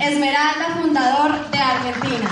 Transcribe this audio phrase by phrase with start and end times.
[0.00, 2.28] Esmeralda, fundador de Argentina.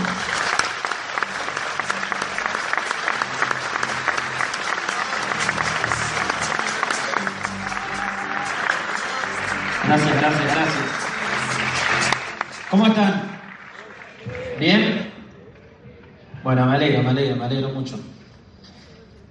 [9.86, 10.84] Gracias, gracias, gracias.
[12.70, 13.22] ¿Cómo están?
[14.58, 15.12] ¿Bien?
[16.42, 17.98] Bueno, me alegro, me alegro, me alegro mucho.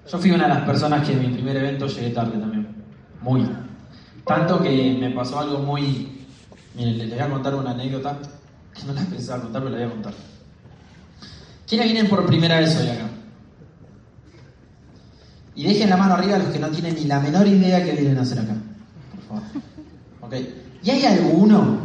[0.09, 2.67] Yo fui una de las personas que en mi primer evento llegué tarde también.
[3.21, 3.49] Muy.
[4.25, 6.12] Tanto que me pasó algo muy...
[6.75, 8.17] Miren, les voy a contar una anécdota
[8.73, 10.13] que no la pensaba contar, pero la voy a contar.
[11.67, 13.09] ¿Quiénes vienen por primera vez hoy acá?
[15.55, 17.91] Y dejen la mano arriba a los que no tienen ni la menor idea que
[17.91, 18.55] vienen a hacer acá.
[19.11, 19.41] Por
[20.21, 20.37] favor.
[20.83, 21.79] ¿Y hay alguno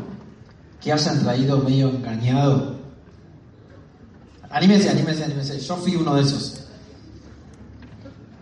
[0.80, 2.78] que hayan traído medio engañado?
[4.50, 5.60] Anímese, anímese, anímese.
[5.60, 6.64] Yo fui uno de esos.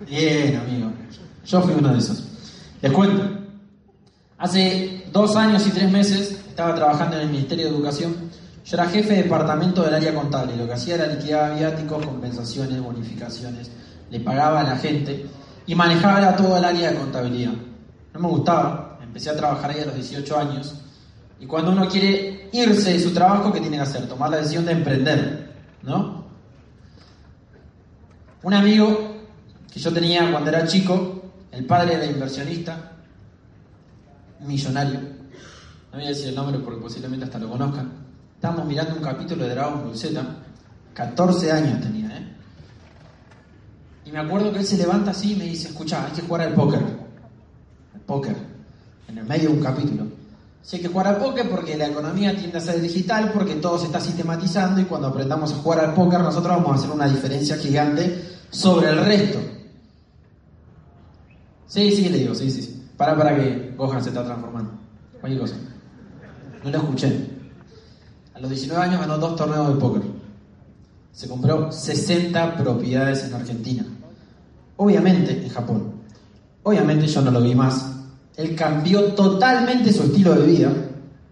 [0.08, 0.92] Bien, amigo.
[1.44, 2.22] Yo fui uno de esos.
[2.80, 3.28] Les cuento.
[4.38, 8.14] Hace dos años y tres meses estaba trabajando en el Ministerio de Educación.
[8.64, 10.56] Yo era jefe de departamento del área contable.
[10.56, 13.70] Lo que hacía era liquidar viáticos, compensaciones, bonificaciones.
[14.10, 15.26] Le pagaba a la gente
[15.66, 17.52] y manejaba todo el área de contabilidad.
[18.14, 18.98] No me gustaba.
[19.02, 20.74] Empecé a trabajar ahí a los 18 años.
[21.38, 24.08] Y cuando uno quiere irse de su trabajo, ¿qué tiene que hacer?
[24.08, 26.24] Tomar la decisión de emprender, ¿no?
[28.42, 29.16] Un amigo
[29.72, 32.95] que yo tenía cuando era chico, el padre era inversionista,
[34.40, 35.00] millonario.
[35.00, 37.92] No voy a decir el nombre porque posiblemente hasta lo conozcan.
[38.34, 40.22] Estábamos mirando un capítulo de Dragon Ball Z,
[40.94, 42.32] 14 años tenía, ¿eh?
[44.04, 46.42] Y me acuerdo que él se levanta así y me dice, escucha, hay que jugar
[46.42, 46.80] al póker.
[47.94, 48.36] Al póker.
[49.08, 50.06] En el medio de un capítulo.
[50.62, 53.78] Si hay que jugar al póker porque la economía tiende a ser digital, porque todo
[53.78, 57.08] se está sistematizando y cuando aprendamos a jugar al póker nosotros vamos a hacer una
[57.08, 59.38] diferencia gigante sobre el resto.
[61.66, 62.75] Sí, sí, le digo, sí, sí, sí.
[62.96, 64.72] Para, para que Gohan se está transformando.
[65.20, 65.56] Cualquier cosa.
[66.64, 67.30] No lo escuché.
[68.34, 70.02] A los 19 años ganó dos torneos de póker.
[71.12, 73.84] Se compró 60 propiedades en Argentina.
[74.76, 75.92] Obviamente en Japón.
[76.62, 77.92] Obviamente yo no lo vi más.
[78.36, 80.72] Él cambió totalmente su estilo de vida.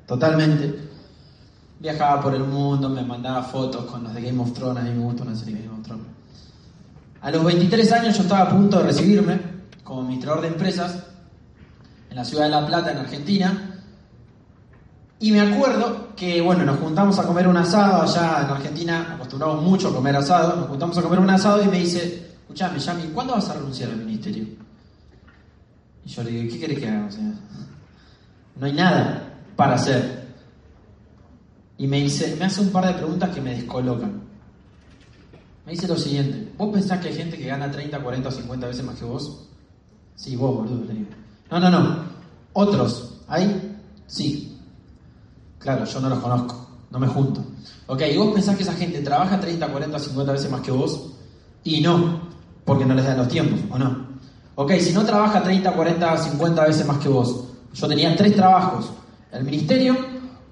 [0.07, 0.75] Totalmente.
[1.81, 4.83] Viajaba por el mundo, me mandaba fotos con los de Game of Thrones.
[4.83, 6.07] A mí me gusta una serie de Game of Thrones.
[7.21, 9.41] A los 23 años yo estaba a punto de recibirme
[9.83, 11.05] como administrador de empresas
[12.15, 13.81] en la ciudad de La Plata, en Argentina.
[15.19, 19.61] Y me acuerdo que, bueno, nos juntamos a comer un asado allá en Argentina, acostumbramos
[19.65, 23.09] mucho a comer asado, nos juntamos a comer un asado y me dice, escuchame, Yami,
[23.09, 24.45] ¿cuándo vas a renunciar al ministerio?
[26.05, 27.07] Y yo le digo, ¿qué querés que haga?
[27.07, 27.33] O sea,
[28.61, 30.29] no hay nada para hacer.
[31.79, 34.23] Y me dice, me hace un par de preguntas que me descolocan.
[35.67, 38.67] Me dice lo siguiente, ¿vos pensás que hay gente que gana 30, 40 o 50
[38.69, 39.49] veces más que vos?
[40.15, 41.24] Sí, vos, boludo, le digo.
[41.51, 41.97] No, no, no.
[42.53, 43.79] Otros, ¿hay?
[44.07, 44.59] Sí.
[45.59, 47.43] Claro, yo no los conozco, no me junto.
[47.87, 51.11] Ok, ¿y vos pensás que esa gente trabaja 30, 40, 50 veces más que vos?
[51.65, 52.21] Y no,
[52.65, 54.07] porque no les dan los tiempos, ¿o no?
[54.57, 57.45] Ok, si no trabaja 30, 40, 50 veces más que vos.
[57.73, 58.91] Yo tenía tres trabajos.
[59.33, 59.97] El ministerio,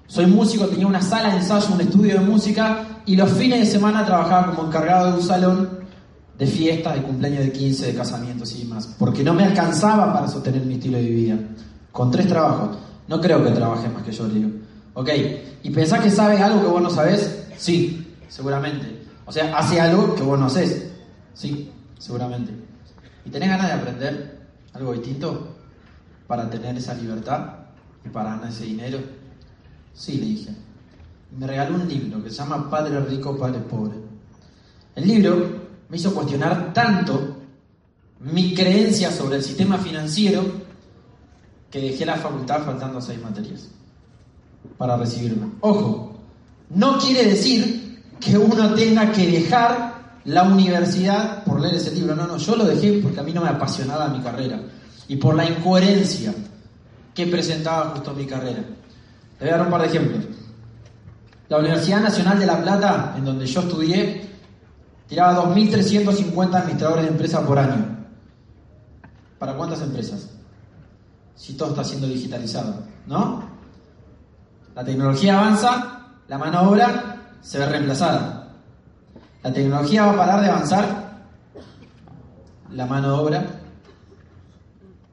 [0.07, 3.65] soy músico, tenía una sala de ensayo, un estudio de música y los fines de
[3.65, 5.82] semana trabajaba como encargado de un salón
[6.43, 8.95] de fiestas, de cumpleaños de 15, de casamientos y demás.
[8.99, 11.39] Porque no me alcanzaba para sostener mi estilo de vida.
[11.91, 12.77] Con tres trabajos.
[13.07, 14.49] No creo que trabaje más que yo, digo.
[14.93, 15.09] Ok,
[15.63, 17.45] ¿y pensás que sabes algo que vos no sabés?
[17.57, 19.03] Sí, seguramente.
[19.25, 20.91] O sea, hace algo que vos no haces.
[21.33, 22.51] Sí, seguramente.
[23.25, 24.39] ¿Y tenés ganas de aprender
[24.73, 25.55] algo distinto
[26.27, 27.53] para tener esa libertad
[28.05, 28.99] y para ganar ese dinero?
[29.93, 30.51] Sí, le dije.
[31.37, 33.95] Me regaló un libro que se llama Padre Rico, Padre Pobre.
[34.95, 35.62] El libro
[35.93, 37.35] me hizo cuestionar tanto
[38.21, 40.43] mi creencia sobre el sistema financiero
[41.69, 43.69] que dejé la facultad faltando seis materias
[44.75, 45.51] para recibirme.
[45.61, 46.15] Ojo,
[46.71, 52.15] no quiere decir que uno tenga que dejar la universidad por leer ese libro.
[52.15, 54.61] No, no, yo lo dejé porque a mí no me apasionaba mi carrera
[55.07, 56.33] y por la incoherencia
[57.13, 58.63] que presentaba justo mi carrera.
[59.39, 60.23] Le voy a dar un par de ejemplos.
[61.49, 64.32] La Universidad Nacional de La Plata, en donde yo estudié,
[65.07, 68.05] tiraba 2.350 administradores de empresas por año.
[69.39, 70.29] ¿Para cuántas empresas?
[71.35, 72.75] Si todo está siendo digitalizado,
[73.07, 73.43] ¿no?
[74.75, 78.47] La tecnología avanza, la mano obra se ve reemplazada.
[79.43, 81.03] La tecnología va a parar de avanzar,
[82.71, 83.45] la mano obra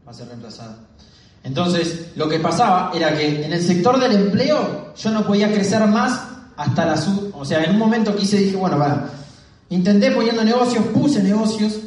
[0.07, 0.77] va a ser reemplazada.
[1.43, 5.85] Entonces, lo que pasaba era que en el sector del empleo yo no podía crecer
[5.87, 6.21] más
[6.57, 7.33] hasta la sub.
[7.35, 9.09] O sea, en un momento quise, dije, bueno, para.
[9.71, 11.81] Intenté poniendo negocios, puse negocios.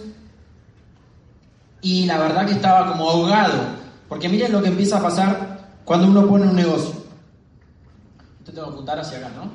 [1.81, 3.53] Y la verdad que estaba como ahogado.
[4.09, 6.93] Porque miren lo que empieza a pasar cuando uno pone un negocio.
[8.39, 9.51] Esto tengo que apuntar hacia acá, ¿no?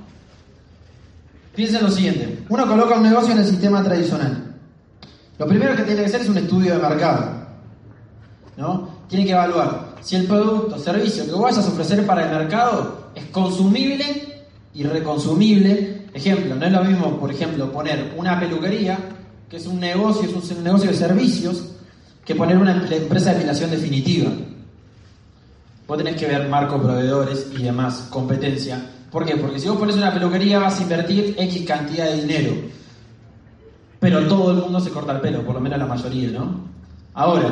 [1.54, 2.44] Piensen lo siguiente.
[2.48, 4.54] Uno coloca un negocio en el sistema tradicional.
[5.38, 7.38] Lo primero que tiene que hacer es un estudio de mercado.
[8.58, 8.88] ¿no?
[9.08, 13.10] Tiene que evaluar si el producto o servicio que vayas a ofrecer para el mercado
[13.14, 14.44] es consumible
[14.74, 15.97] y reconsumible.
[16.14, 18.98] Ejemplo, no es lo mismo, por ejemplo, poner una peluquería,
[19.48, 21.64] que es un negocio, es un negocio de servicios,
[22.24, 24.30] que poner una empresa de depilación definitiva.
[25.86, 28.90] Vos tenés que ver marco proveedores y demás, competencia.
[29.10, 29.36] ¿Por qué?
[29.36, 32.52] Porque si vos pones una peluquería vas a invertir X cantidad de dinero.
[33.98, 36.68] Pero todo el mundo se corta el pelo, por lo menos la mayoría, ¿no?
[37.14, 37.48] Ahora,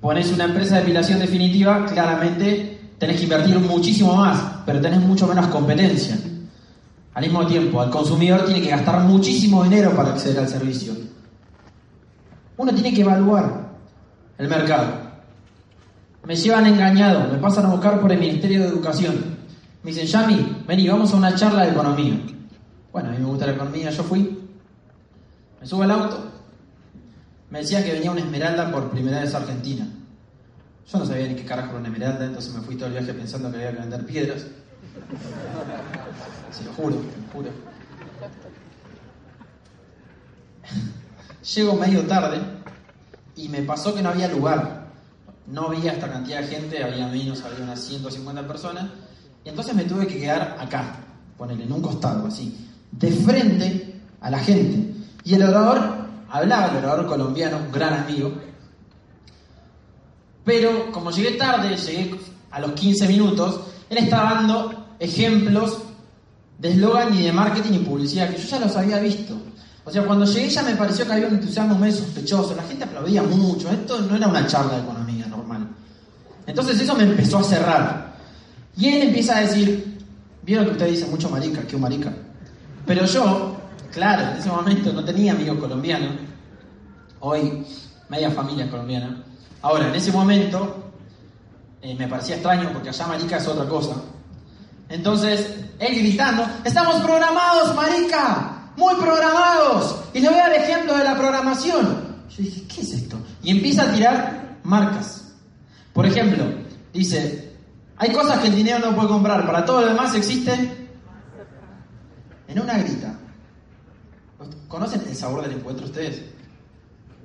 [0.00, 5.26] pones una empresa de depilación definitiva, claramente tenés que invertir muchísimo más, pero tenés mucho
[5.26, 6.18] menos competencia.
[7.14, 10.94] Al mismo tiempo, el consumidor tiene que gastar muchísimo dinero para acceder al servicio.
[12.56, 13.70] Uno tiene que evaluar
[14.36, 15.04] el mercado.
[16.24, 19.36] Me llevan engañado, me pasan a buscar por el Ministerio de Educación.
[19.82, 22.18] Me dicen, Yami, vení, vamos a una charla de economía.
[22.92, 24.40] Bueno, a mí me gusta la economía, yo fui.
[25.60, 26.30] Me subo al auto.
[27.50, 29.86] Me decían que venía una esmeralda por primera vez a Argentina.
[30.90, 33.14] Yo no sabía ni qué carajo era una esmeralda, entonces me fui todo el viaje
[33.14, 34.46] pensando que había que vender piedras.
[36.64, 36.96] Lo juro,
[37.32, 37.50] juro.
[41.54, 42.40] Llego medio tarde
[43.36, 44.84] y me pasó que no había lugar
[45.46, 48.86] no había esta cantidad de gente, había menos, había unas 150 personas,
[49.44, 50.96] y entonces me tuve que quedar acá,
[51.36, 54.94] ponerle en un costado, así, de frente a la gente.
[55.24, 55.80] Y el orador
[56.30, 58.32] hablaba, el orador colombiano, un gran amigo,
[60.44, 62.18] pero como llegué tarde, llegué
[62.50, 65.78] a los 15 minutos, él estaba dando ejemplos
[66.58, 69.36] de eslogan y de marketing y publicidad que yo ya los había visto.
[69.84, 72.84] O sea, cuando llegué ya me pareció que había un entusiasmo medio sospechoso, la gente
[72.84, 75.68] aplaudía mucho, esto no era una charla de economía normal.
[76.46, 78.14] Entonces eso me empezó a cerrar.
[78.76, 79.98] Y él empieza a decir,
[80.42, 82.12] vieron que usted dice mucho marica, que un marica.
[82.86, 83.56] Pero yo,
[83.92, 86.12] claro, en ese momento no tenía amigos colombianos,
[87.20, 87.64] hoy
[88.08, 89.22] media familia colombiana.
[89.62, 90.92] Ahora, en ese momento
[91.82, 93.96] eh, me parecía extraño porque allá marica es otra cosa.
[94.94, 100.04] Entonces, él gritando, estamos programados, marica, muy programados.
[100.14, 102.14] Y le voy a dar ejemplo de la programación.
[102.30, 103.18] Yo dije, ¿qué es esto?
[103.42, 105.32] Y empieza a tirar marcas.
[105.92, 106.44] Por ejemplo,
[106.92, 107.56] dice,
[107.96, 110.52] hay cosas que el dinero no puede comprar, para todo lo demás existe
[112.46, 113.18] en una grita.
[114.68, 116.22] ¿Conocen el sabor del encuentro ustedes?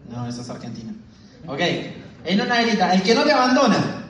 [0.09, 0.91] No, esa es Argentina.
[1.45, 1.59] Ok,
[2.25, 4.08] en una grita, el que no te abandona.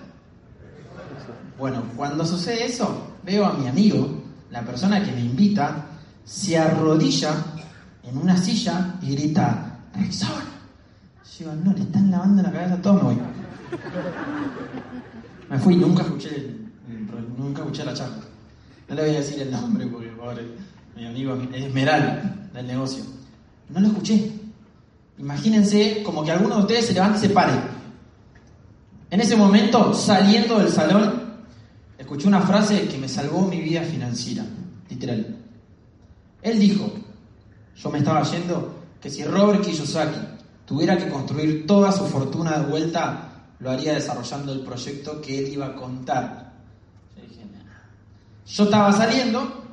[1.60, 5.88] Bueno, cuando sucede eso, veo a mi amigo, la persona que me invita,
[6.24, 7.36] se arrodilla
[8.02, 10.30] en una silla y grita, Rexon.
[11.38, 13.22] Yo digo, no, le están lavando la cabeza a todos, me.
[15.50, 16.56] Me fui, nunca escuché,
[17.38, 18.24] nunca escuché la charla.
[18.88, 20.48] No le voy a decir el nombre porque pobre,
[20.96, 23.04] mi amigo Esmeral del negocio.
[23.68, 24.32] No lo escuché.
[25.18, 27.54] Imagínense como que alguno de ustedes se levante y se pare.
[29.12, 31.29] En ese momento, saliendo del salón,
[32.00, 34.46] escuché una frase que me salvó mi vida financiera,
[34.90, 35.38] literal.
[36.42, 36.90] Él dijo,
[37.76, 40.20] yo me estaba yendo, que si Robert Kiyosaki
[40.66, 45.54] tuviera que construir toda su fortuna de vuelta, lo haría desarrollando el proyecto que él
[45.54, 46.54] iba a contar.
[47.18, 47.44] Yo dije,
[48.48, 49.66] yo estaba saliendo,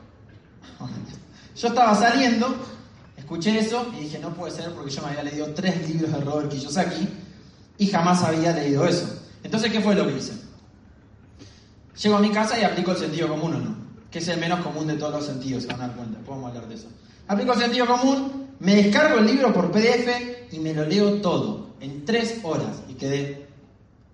[1.57, 2.57] yo estaba saliendo,
[3.17, 6.21] escuché eso y dije, no puede ser porque yo me había leído tres libros de
[6.21, 7.09] Robert Kiyosaki
[7.79, 9.23] y jamás había leído eso.
[9.45, 10.46] Entonces, ¿qué fue lo que hice?
[12.03, 13.87] Llego a mi casa y aplico el sentido común o no
[14.17, 16.49] que es el menos común de todos los sentidos, se van a dar cuenta, podemos
[16.49, 16.89] hablar de eso.
[17.29, 21.75] Aplico el sentido común, me descargo el libro por PDF y me lo leo todo,
[21.81, 23.47] en tres horas, y quedé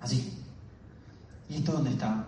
[0.01, 0.39] así.
[1.49, 2.27] ¿Y esto dónde estaba?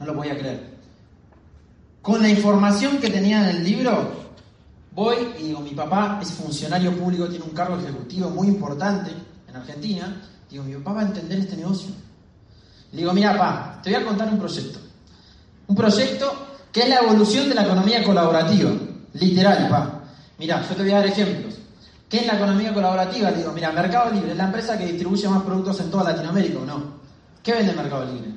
[0.00, 0.72] No lo voy a creer.
[2.02, 4.12] Con la información que tenía en el libro,
[4.90, 9.12] voy y digo, mi papá es funcionario público, tiene un cargo ejecutivo muy importante
[9.48, 10.20] en Argentina.
[10.50, 11.94] Digo, mi papá va a entender este negocio.
[12.92, 14.78] Le digo, mira, papá, te voy a contar un proyecto.
[15.66, 16.32] Un proyecto
[16.70, 18.70] que es la evolución de la economía colaborativa.
[19.14, 20.00] Literal, pa.
[20.38, 21.54] Mira, yo te voy a dar ejemplos.
[22.08, 23.32] ¿Qué es la economía colaborativa?
[23.32, 26.66] digo, mira, Mercado Libre es la empresa que distribuye más productos en toda Latinoamérica, ¿o
[26.66, 26.82] no?
[27.42, 28.30] ¿Qué vende Mercado Libre?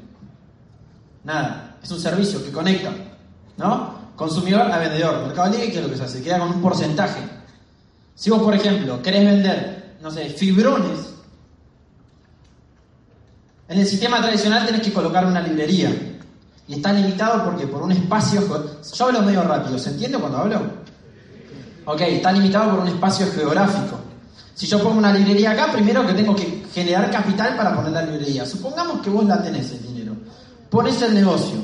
[1.26, 1.76] Nada.
[1.84, 2.92] Es un servicio que conecta,
[3.58, 4.14] ¿no?
[4.16, 5.26] Consumidor a vendedor.
[5.26, 6.24] Mercado Libre, ¿qué es lo que se hace?
[6.24, 7.20] Queda con un porcentaje.
[8.16, 11.15] Si vos, por ejemplo, querés vender, no sé, fibrones,
[13.68, 15.92] en el sistema tradicional tenés que colocar una librería.
[16.68, 18.42] Y está limitado porque por un espacio...
[18.42, 20.62] Yo hablo medio rápido, ¿se entiende cuando hablo?
[21.86, 24.00] Ok, está limitado por un espacio geográfico.
[24.56, 28.04] Si yo pongo una librería acá, primero que tengo que generar capital para poner la
[28.04, 28.46] librería.
[28.46, 30.16] Supongamos que vos la tenés el dinero.
[30.70, 31.58] Pones el negocio.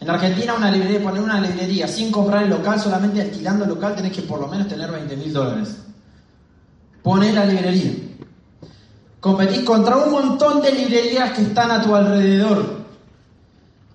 [0.00, 3.94] En Argentina una librería, poner una librería sin comprar el local, solamente alquilando el local
[3.94, 5.76] tenés que por lo menos tener 20 mil dólares.
[7.02, 7.92] Poné la librería.
[9.20, 12.80] Competís contra un montón de librerías que están a tu alrededor.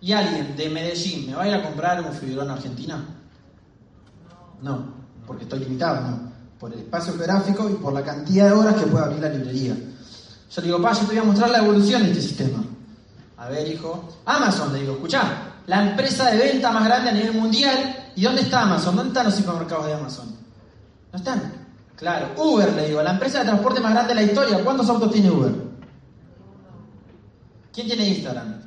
[0.01, 3.03] ¿Y alguien de Medellín me va a ir a comprar un fibrón Argentina?
[4.61, 4.85] No,
[5.25, 6.31] porque estoy limitado, no.
[6.59, 9.73] Por el espacio geográfico y por la cantidad de horas que puede abrir la librería.
[9.73, 12.63] Yo le digo, pa, yo te voy a mostrar la evolución de este sistema.
[13.37, 14.07] A ver, hijo.
[14.25, 18.11] Amazon, le digo, escuchá, la empresa de venta más grande a nivel mundial.
[18.15, 18.95] ¿Y dónde está Amazon?
[18.95, 20.35] ¿Dónde están los supermercados de Amazon?
[21.11, 21.53] No están.
[21.95, 22.27] Claro.
[22.37, 24.63] Uber, le digo, la empresa de transporte más grande de la historia.
[24.63, 25.53] ¿Cuántos autos tiene Uber?
[27.73, 28.61] ¿Quién tiene Instagram?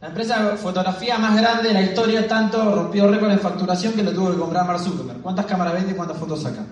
[0.00, 4.02] La empresa de fotografía más grande de la historia, tanto rompió récord de facturación que
[4.02, 5.20] lo tuvo que comprar Mark Zuckerberg.
[5.20, 6.64] ¿Cuántas cámaras vende y cuántas fotos saca?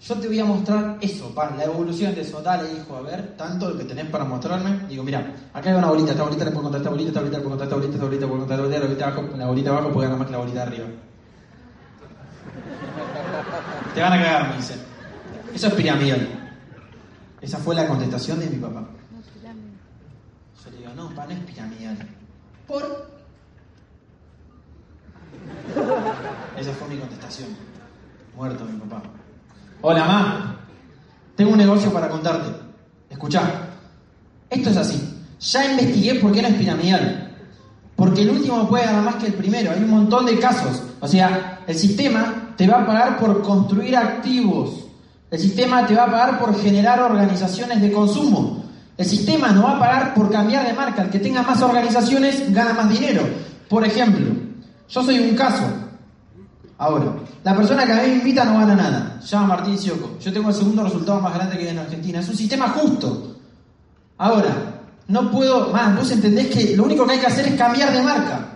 [0.00, 2.42] Yo te voy a mostrar eso, pa, la evolución de eso.
[2.42, 4.86] Dale, hijo, a ver, tanto lo que tenés para mostrarme.
[4.88, 7.38] Digo, mira, acá hay una bolita, esta bolita le puedo contar esta bolita, esta bolita
[7.38, 9.36] le puedo contar esta bolita, esta bolita le puedo contar esta bolita, la bolita abajo,
[9.36, 10.86] la bolita abajo puede ganar más que la bolita arriba.
[13.94, 14.74] Te van a cagar, me dice.
[15.54, 16.28] Eso es piramidal.
[17.40, 18.84] Esa fue la contestación de mi papá.
[20.64, 21.96] Yo le digo, no, pa, no es piramidal.
[22.66, 23.10] ¿Por?
[26.56, 27.48] Esa fue mi contestación.
[28.36, 29.02] Muerto mi papá.
[29.82, 30.56] Hola, ma.
[31.36, 32.50] Tengo un negocio para contarte.
[33.10, 33.42] Escuchá.
[34.48, 35.24] Esto es así.
[35.40, 37.36] Ya investigué por qué no es piramidal.
[37.96, 39.72] Porque el último puede ganar más que el primero.
[39.72, 40.82] Hay un montón de casos.
[41.00, 44.86] O sea, el sistema te va a pagar por construir activos.
[45.30, 48.64] El sistema te va a pagar por generar organizaciones de consumo.
[48.96, 51.02] El sistema no va a pagar por cambiar de marca.
[51.02, 53.22] El que tenga más organizaciones gana más dinero.
[53.68, 54.26] Por ejemplo,
[54.88, 55.64] yo soy un caso.
[56.76, 59.18] Ahora, la persona que a mí me invita no gana nada.
[59.22, 60.18] Se llama Martín Sioco.
[60.20, 62.20] Yo tengo el segundo resultado más grande que hay en Argentina.
[62.20, 63.36] Es un sistema justo.
[64.18, 65.96] Ahora, no puedo más.
[65.96, 68.48] Vos entendés que lo único que hay que hacer es cambiar de marca.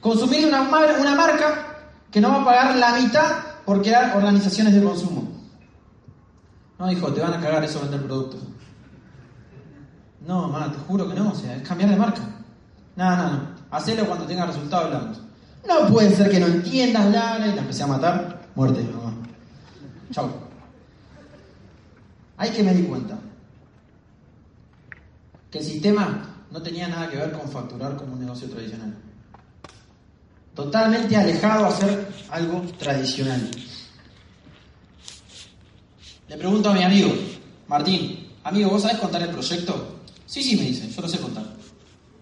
[0.00, 1.67] Consumir una, una marca
[2.10, 5.28] que no va a pagar la mitad por crear organizaciones de consumo.
[6.78, 8.40] No, hijo, te van a cagar eso vender productos.
[10.26, 11.30] No, mamá, te juro que no.
[11.30, 12.22] O sea, es cambiar de marca.
[12.96, 13.40] No, no, no.
[13.70, 15.20] Hacelo cuando tenga resultado hablamos.
[15.66, 18.42] No puede ser que no entiendas, bla, bla, y la empecé a matar.
[18.54, 19.14] Muerte, mamá.
[20.12, 20.30] Chau.
[22.36, 23.18] Hay que me di cuenta
[25.50, 28.94] que el sistema no tenía nada que ver con facturar como un negocio tradicional.
[30.58, 33.48] Totalmente alejado a hacer algo tradicional.
[36.28, 37.14] Le pregunto a mi amigo,
[37.68, 40.00] Martín, amigo, ¿vos sabés contar el proyecto?
[40.26, 41.44] Sí, sí, me dice, yo lo sé contar.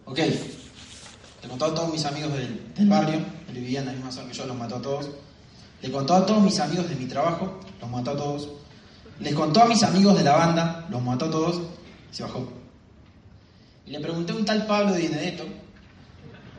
[0.04, 4.12] Ok, le contó a todos mis amigos del, del barrio, él vivía en la misma
[4.12, 5.08] zona que yo, los mató a todos.
[5.80, 8.50] Le contó a todos mis amigos de mi trabajo, los mató a todos.
[9.18, 11.62] Les contó a mis amigos de la banda, los mató a todos
[12.12, 12.52] y se bajó.
[13.86, 15.46] Y le pregunté a un tal Pablo de Benedetto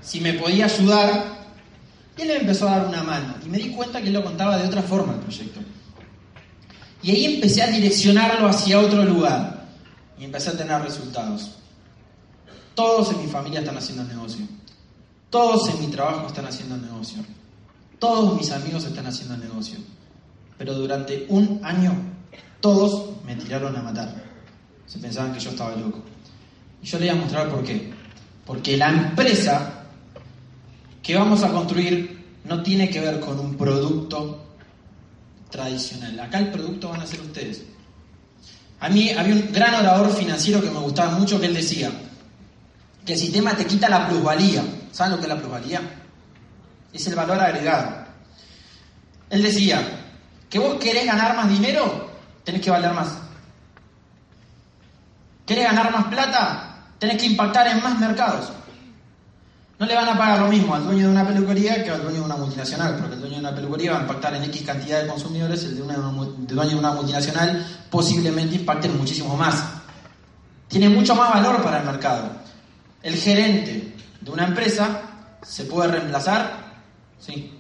[0.01, 1.36] si me podía ayudar.
[2.17, 3.35] Y él me empezó a dar una mano.
[3.45, 5.59] Y me di cuenta que él lo contaba de otra forma el proyecto.
[7.03, 9.67] Y ahí empecé a direccionarlo hacia otro lugar.
[10.19, 11.51] Y empecé a tener resultados.
[12.73, 14.45] Todos en mi familia están haciendo negocio.
[15.29, 17.23] Todos en mi trabajo están haciendo negocio.
[17.99, 19.77] Todos mis amigos están haciendo negocio.
[20.57, 21.93] Pero durante un año
[22.61, 24.23] todos me tiraron a matar.
[24.87, 26.01] Se pensaban que yo estaba loco.
[26.81, 27.91] Y yo le voy a mostrar por qué.
[28.45, 29.76] Porque la empresa
[31.07, 34.45] que vamos a construir no tiene que ver con un producto
[35.49, 36.19] tradicional.
[36.19, 37.63] Acá el producto van a ser ustedes.
[38.81, 41.89] A mí había un gran orador financiero que me gustaba mucho que él decía
[43.05, 44.65] que el sistema te quita la plusvalía.
[44.91, 45.81] ¿Saben lo que es la plusvalía?
[46.91, 48.05] Es el valor agregado.
[49.29, 49.81] Él decía
[50.49, 52.11] que vos querés ganar más dinero,
[52.43, 53.17] tenés que valer más.
[55.45, 56.83] ¿Querés ganar más plata?
[56.99, 58.51] Tenés que impactar en más mercados.
[59.79, 62.19] No le van a pagar lo mismo al dueño de una peluquería que al dueño
[62.19, 65.03] de una multinacional, porque el dueño de una peluquería va a impactar en X cantidad
[65.03, 65.81] de consumidores, el de
[66.55, 69.63] dueño de una multinacional posiblemente impacte muchísimo más.
[70.67, 72.31] Tiene mucho más valor para el mercado.
[73.03, 75.01] El gerente de una empresa
[75.43, 76.81] se puede reemplazar,
[77.19, 77.53] sí.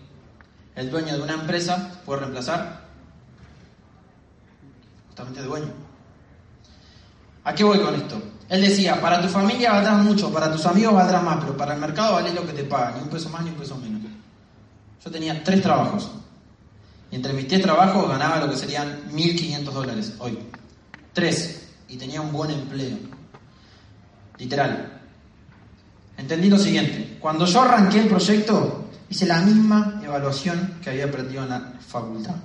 [0.75, 2.81] El dueño de una empresa puede reemplazar
[5.07, 5.73] justamente el dueño.
[7.43, 8.21] ¿A qué voy con esto?
[8.49, 11.81] Él decía, para tu familia valdrás mucho, para tus amigos valdrás más, pero para el
[11.81, 14.01] mercado vale lo que te pagan, ni un peso más ni un peso menos.
[15.03, 16.11] Yo tenía tres trabajos.
[17.11, 20.37] Y entre mis tres trabajos ganaba lo que serían 1.500 dólares hoy.
[21.13, 21.69] Tres.
[21.87, 22.97] Y tenía un buen empleo.
[24.37, 25.01] Literal.
[26.17, 27.17] Entendí lo siguiente.
[27.19, 32.35] Cuando yo arranqué el proyecto, hice la misma evaluación que había aprendido en la facultad.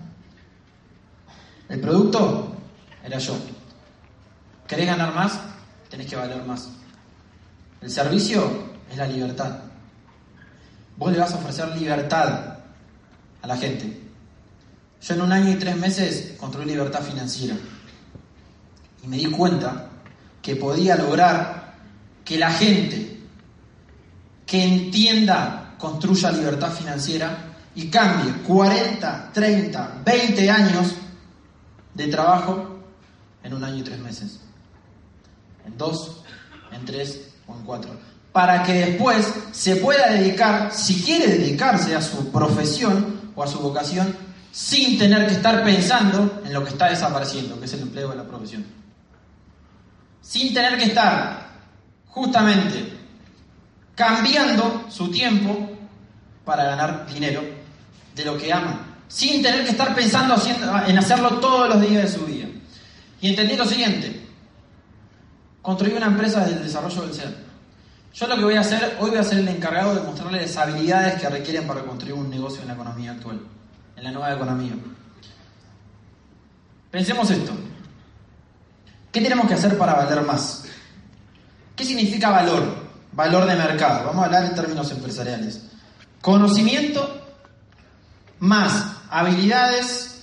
[1.68, 2.54] El producto
[3.04, 3.37] era yo.
[4.66, 5.40] ¿Querés ganar más?
[5.93, 6.71] Tenés que valer más.
[7.83, 8.51] El servicio
[8.91, 9.59] es la libertad.
[10.97, 12.61] Vos le vas a ofrecer libertad
[13.43, 14.01] a la gente.
[15.03, 17.55] Yo en un año y tres meses construí libertad financiera
[19.05, 19.91] y me di cuenta
[20.41, 21.75] que podía lograr
[22.25, 23.21] que la gente
[24.47, 27.37] que entienda construya libertad financiera
[27.75, 30.95] y cambie 40, 30, 20 años
[31.93, 32.79] de trabajo
[33.43, 34.41] en un año y tres meses.
[35.66, 36.23] En dos,
[36.73, 37.90] en tres o en cuatro.
[38.33, 43.59] Para que después se pueda dedicar, si quiere dedicarse a su profesión o a su
[43.59, 44.14] vocación,
[44.50, 48.16] sin tener que estar pensando en lo que está desapareciendo, que es el empleo de
[48.16, 48.64] la profesión.
[50.21, 51.50] Sin tener que estar
[52.09, 52.92] justamente
[53.95, 55.71] cambiando su tiempo
[56.45, 57.42] para ganar dinero
[58.14, 60.37] de lo que ama, sin tener que estar pensando
[60.87, 62.47] en hacerlo todos los días de su vida.
[63.21, 64.22] Y entendí lo siguiente,
[65.62, 67.52] construí una empresa del desarrollo del ser.
[68.12, 70.57] Yo lo que voy a hacer, hoy voy a ser el encargado de mostrarles las
[70.57, 73.40] habilidades que requieren para construir un negocio en la economía actual,
[73.97, 74.73] en la nueva economía.
[76.90, 77.52] Pensemos esto.
[79.11, 80.64] ¿Qué tenemos que hacer para valer más?
[81.75, 82.83] ¿Qué significa valor?
[83.12, 84.07] Valor de mercado.
[84.07, 85.62] Vamos a hablar en términos empresariales.
[86.21, 87.23] Conocimiento
[88.40, 90.23] más habilidades.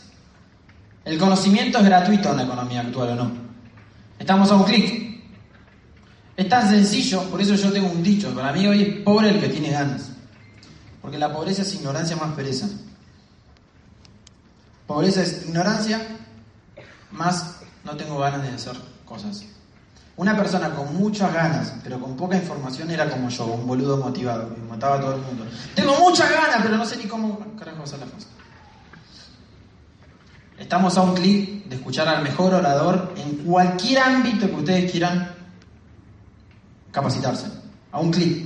[1.05, 3.31] El conocimiento es gratuito en la economía actual, ¿o no?
[4.19, 5.08] Estamos a un clic.
[6.39, 8.33] Es tan sencillo, por eso yo tengo un dicho.
[8.33, 10.09] Para mí hoy es pobre el que tiene ganas.
[11.01, 12.69] Porque la pobreza es ignorancia más pereza.
[14.87, 15.99] Pobreza es ignorancia
[17.11, 19.43] más no tengo ganas de hacer cosas.
[20.15, 24.55] Una persona con muchas ganas, pero con poca información, era como yo, un boludo motivado,
[24.55, 25.45] que mataba a todo el mundo.
[25.75, 28.29] Tengo muchas ganas, pero no sé ni cómo carajo hacer las cosas.
[30.57, 35.38] Estamos a un clic de escuchar al mejor orador en cualquier ámbito que ustedes quieran
[36.91, 37.47] capacitarse.
[37.91, 38.45] A un clic.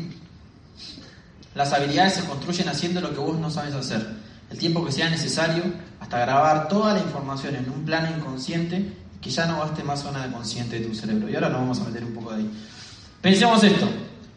[1.56, 4.08] Las habilidades se construyen haciendo lo que vos no sabes hacer.
[4.50, 5.64] El tiempo que sea necesario
[6.00, 10.26] hasta grabar toda la información en un plano inconsciente que ya no gaste más zona
[10.26, 11.30] de consciente de tu cerebro.
[11.30, 12.52] Y ahora nos vamos a meter un poco de ahí.
[13.22, 13.88] Pensemos esto.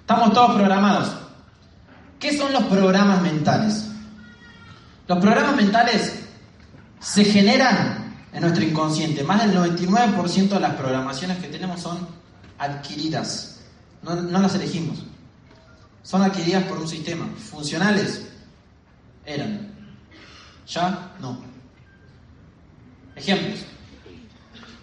[0.00, 1.12] Estamos todos programados.
[2.20, 3.88] ¿Qué son los programas mentales?
[5.08, 6.20] Los programas mentales
[7.00, 9.24] se generan en nuestro inconsciente.
[9.24, 12.06] Más del 99% de las programaciones que tenemos son
[12.58, 13.55] adquiridas.
[14.06, 14.98] No, las elegimos.
[16.02, 17.26] Son adquiridas por un sistema.
[17.50, 18.22] Funcionales
[19.24, 19.72] eran.
[20.68, 21.38] Ya no.
[23.16, 23.60] Ejemplos.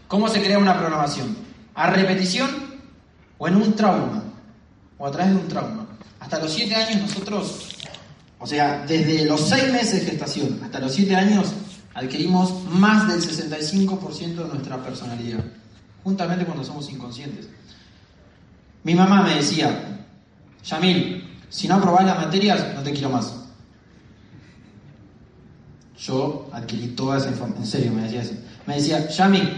[0.07, 1.37] ¿Cómo se crea una programación?
[1.73, 2.49] ¿A repetición
[3.37, 4.23] o en un trauma?
[4.97, 5.87] O a través de un trauma.
[6.19, 7.69] Hasta los 7 años nosotros,
[8.39, 11.53] o sea, desde los 6 meses de gestación hasta los 7 años,
[11.93, 15.43] adquirimos más del 65% de nuestra personalidad,
[16.03, 17.47] juntamente cuando somos inconscientes.
[18.83, 20.03] Mi mamá me decía,
[20.63, 23.33] Yamil, si no aprobás las materias, no te quiero más.
[25.97, 28.33] Yo adquirí toda esa información, en serio me decía eso.
[28.65, 29.49] Me decía, Yamil,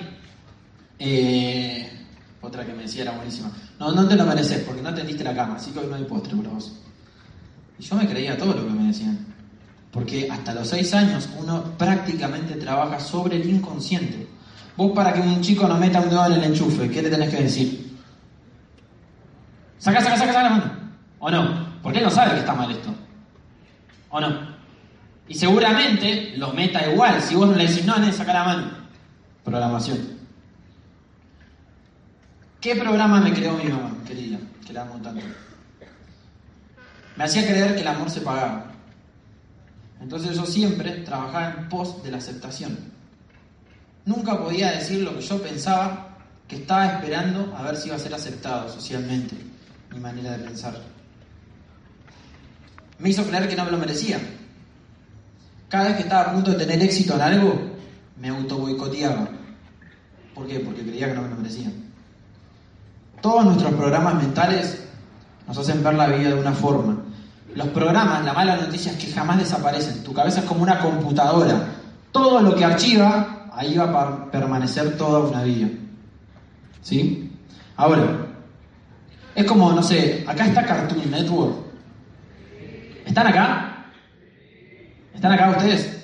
[0.99, 1.89] eh,
[2.41, 3.51] otra que me decía era buenísima.
[3.79, 6.03] No, no te lo mereces porque no atendiste la cama, así que hoy no hay
[6.03, 6.73] postre para vos.
[7.79, 9.25] Y yo me creía todo lo que me decían.
[9.91, 14.27] Porque hasta los seis años uno prácticamente trabaja sobre el inconsciente.
[14.77, 17.29] Vos para que un chico no meta un dedo en el enchufe, ¿qué le tenés
[17.29, 17.84] que decir?
[19.85, 20.71] Saca, saca, saca, saca la mano.
[21.19, 21.79] ¿O no?
[21.83, 22.91] Porque él no sabe que está mal esto.
[24.09, 24.55] ¿O no?
[25.27, 27.21] Y seguramente los meta igual.
[27.21, 28.71] Si vos no le decís, no, saca la mano.
[29.43, 29.99] Programación.
[32.59, 35.23] ¿Qué programa me creó mi mamá, querida, que la amo tanto?
[37.15, 38.65] Me hacía creer que el amor se pagaba.
[40.01, 42.75] Entonces yo siempre trabajaba en pos de la aceptación.
[44.03, 46.07] Nunca podía decir lo que yo pensaba
[46.47, 49.35] que estaba esperando a ver si iba a ser aceptado socialmente,
[49.95, 50.75] mi manera de pensar.
[52.99, 54.19] Me hizo creer que no me lo merecía.
[55.69, 57.62] Cada vez que estaba a punto de tener éxito en algo,
[58.19, 59.29] me auto boicoteaba.
[60.34, 60.60] ¿Por qué?
[60.60, 61.71] Porque creía que no me lo merecía.
[63.21, 64.84] Todos nuestros programas mentales
[65.47, 66.97] nos hacen ver la vida de una forma.
[67.55, 70.03] Los programas, la mala noticia es que jamás desaparecen.
[70.03, 71.69] Tu cabeza es como una computadora.
[72.12, 75.69] Todo lo que archiva, ahí va a permanecer toda una vida.
[76.81, 77.31] ¿Sí?
[77.77, 78.25] Ahora,
[79.35, 81.55] es como, no sé, acá está Cartoon Network.
[83.05, 83.85] ¿Están acá?
[85.13, 86.03] ¿Están acá ustedes?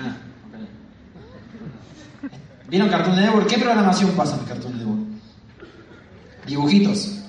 [0.00, 0.16] Ah,
[2.68, 3.46] ¿Vieron Cartoon Network?
[3.46, 5.00] ¿Qué programación pasa en Cartoon Network?
[6.46, 7.20] Dibujitos.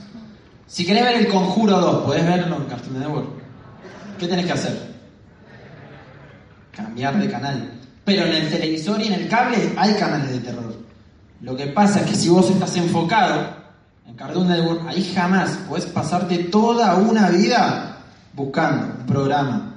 [0.66, 3.30] Si querés ver el Conjuro 2, ¿podés verlo en Cartoon Network?
[4.18, 4.96] ¿Qué tenés que hacer?
[6.72, 7.72] Cambiar de canal.
[8.06, 10.74] Pero en el televisor y en el cable hay canales de terror.
[11.42, 13.65] Lo que pasa es que si vos estás enfocado
[14.16, 17.98] en Cartoon Network, ahí jamás puedes pasarte toda una vida
[18.34, 19.76] buscando un programa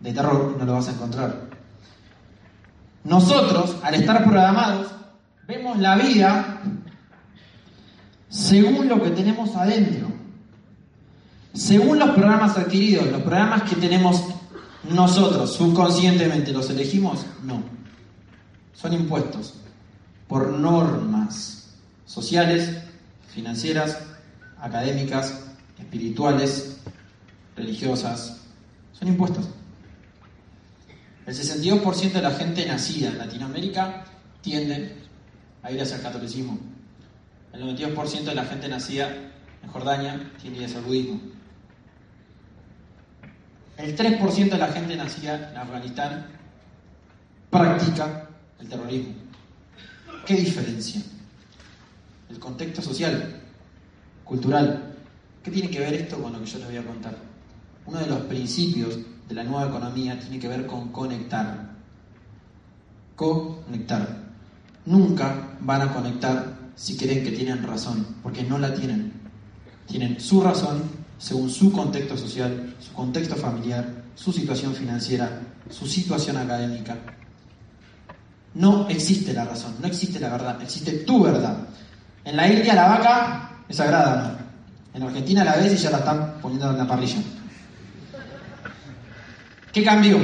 [0.00, 1.50] de terror no lo vas a encontrar.
[3.04, 4.90] Nosotros, al estar programados,
[5.46, 6.62] vemos la vida
[8.30, 10.08] según lo que tenemos adentro,
[11.52, 14.24] según los programas adquiridos, los programas que tenemos
[14.88, 17.26] nosotros subconscientemente, ¿los elegimos?
[17.42, 17.62] No.
[18.72, 19.54] Son impuestos
[20.26, 21.74] por normas
[22.06, 22.83] sociales,
[23.34, 23.98] financieras,
[24.60, 25.44] académicas,
[25.78, 26.78] espirituales,
[27.56, 28.40] religiosas.
[28.92, 29.46] Son impuestos.
[31.26, 34.04] El 62% de la gente nacida en Latinoamérica
[34.40, 34.96] tiende
[35.62, 36.58] a ir hacia el catolicismo.
[37.52, 39.10] El 92% de la gente nacida
[39.62, 41.20] en Jordania tiende a ir hacia el budismo.
[43.76, 46.26] El 3% de la gente nacida en Afganistán
[47.50, 48.28] practica
[48.60, 49.14] el terrorismo.
[50.26, 51.02] ¿Qué diferencia?
[52.34, 53.40] El contexto social,
[54.24, 54.92] cultural.
[55.40, 57.16] ¿Qué tiene que ver esto con lo que yo les voy a contar?
[57.86, 61.70] Uno de los principios de la nueva economía tiene que ver con conectar.
[63.14, 64.24] Conectar.
[64.84, 69.12] Nunca van a conectar si creen que tienen razón, porque no la tienen.
[69.86, 70.82] Tienen su razón
[71.16, 76.98] según su contexto social, su contexto familiar, su situación financiera, su situación académica.
[78.54, 81.68] No existe la razón, no existe la verdad, existe tu verdad.
[82.24, 84.38] En la India la vaca es sagrada.
[84.94, 87.18] En Argentina la ves y ya la están poniendo en la parrilla.
[89.72, 90.18] ¿Qué cambió?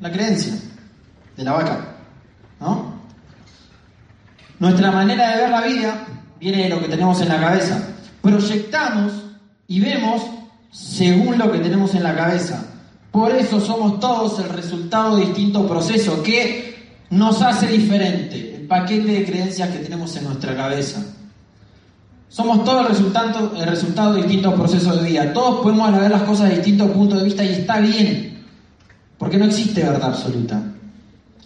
[0.00, 0.54] La creencia
[1.36, 1.78] de la vaca,
[2.60, 3.00] ¿no?
[4.60, 6.06] Nuestra manera de ver la vida
[6.38, 7.82] viene de lo que tenemos en la cabeza.
[8.22, 9.12] Proyectamos
[9.66, 10.22] y vemos
[10.70, 12.64] según lo que tenemos en la cabeza.
[13.10, 16.70] Por eso somos todos el resultado de distintos procesos que
[17.10, 21.02] nos hace diferente, paquete de creencias que tenemos en nuestra cabeza.
[22.28, 25.32] Somos todos el resultado, el resultado de distintos procesos de vida.
[25.32, 28.44] Todos podemos ver las cosas de distintos puntos de vista y está bien,
[29.18, 30.62] porque no existe verdad absoluta.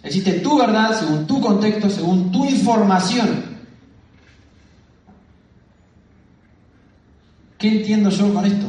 [0.03, 3.43] Existe tu verdad según tu contexto, según tu información.
[7.57, 8.67] ¿Qué entiendo yo con esto?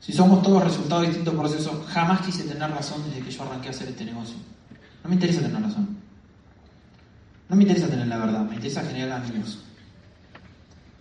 [0.00, 3.68] Si somos todos resultados de distintos procesos, jamás quise tener razón desde que yo arranqué
[3.68, 4.36] a hacer este negocio.
[5.02, 6.09] No me interesa tener razón.
[7.50, 9.58] No me interesa tener la verdad, me interesa generar amigos.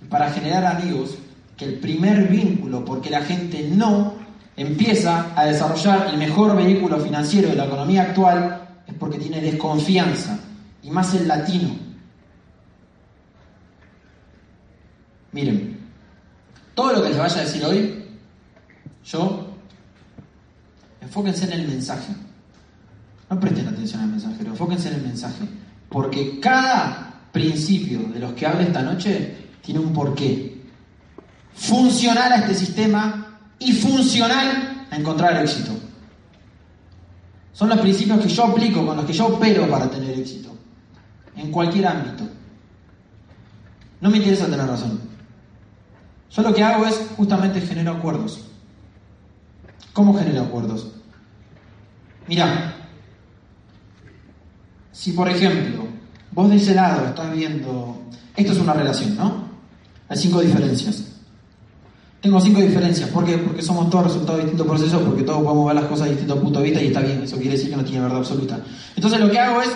[0.01, 1.15] Y para generar amigos,
[1.55, 4.15] que el primer vínculo, porque la gente no
[4.55, 10.39] empieza a desarrollar el mejor vehículo financiero de la economía actual, es porque tiene desconfianza,
[10.81, 11.69] y más el latino.
[15.31, 15.77] Miren,
[16.73, 18.05] todo lo que les vaya a decir hoy,
[19.05, 19.53] yo,
[20.99, 22.12] enfóquense en el mensaje.
[23.29, 25.45] No presten atención al mensaje, enfóquense en el mensaje.
[25.89, 30.62] Porque cada principio de los que hablo esta noche tiene un porqué.
[31.54, 35.71] Funcional a este sistema y funcional a encontrar éxito.
[37.54, 40.56] Son los principios que yo aplico, con los que yo opero para tener éxito.
[41.36, 42.23] En cualquier ámbito.
[43.99, 45.02] No me interesa tener razón.
[46.32, 48.45] Yo lo que hago es justamente genero acuerdos.
[49.93, 50.91] ¿Cómo genero acuerdos?
[52.28, 52.75] Mira,
[54.99, 55.85] si por ejemplo
[56.33, 58.01] vos de ese lado estás viendo,
[58.35, 59.45] esto es una relación, ¿no?
[60.09, 61.05] Hay cinco diferencias.
[62.19, 63.09] Tengo cinco diferencias.
[63.09, 63.38] ¿Por qué?
[63.38, 66.39] Porque somos todos resultados de distintos procesos, porque todos podemos ver las cosas de distintos
[66.39, 67.23] puntos de vista y está bien.
[67.23, 68.59] Eso quiere decir que no tiene verdad absoluta.
[68.93, 69.69] Entonces lo que hago es,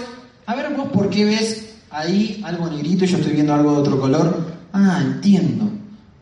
[0.45, 3.77] a ver vos por qué ves ahí algo negrito y yo estoy viendo algo de
[3.77, 4.45] otro color.
[4.73, 5.69] Ah, entiendo.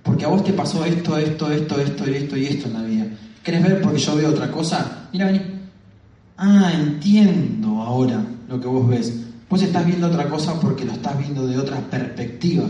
[0.04, 2.84] Porque a vos te pasó esto, esto, esto, esto y esto y esto en la
[2.84, 3.08] vida.
[3.44, 5.08] ¿Querés ver porque yo veo otra cosa?
[5.12, 5.42] Mira, vení.
[6.38, 9.14] Ah, entiendo ahora lo que vos ves.
[9.50, 12.66] Vos estás viendo otra cosa porque lo estás viendo de otra perspectiva.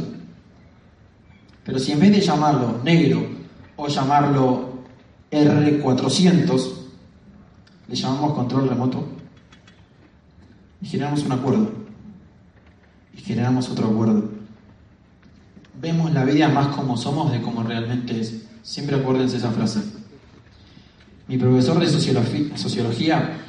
[1.64, 3.28] Pero si en vez de llamarlo negro
[3.76, 4.84] o llamarlo
[5.32, 6.72] R400,
[7.88, 9.08] le llamamos control remoto
[10.82, 11.72] y generamos un acuerdo.
[13.16, 14.30] Y generamos otro acuerdo.
[15.82, 18.46] Vemos la vida más como somos de como realmente es.
[18.62, 19.82] Siempre acuérdense esa frase.
[21.28, 23.41] Mi profesor de sociología,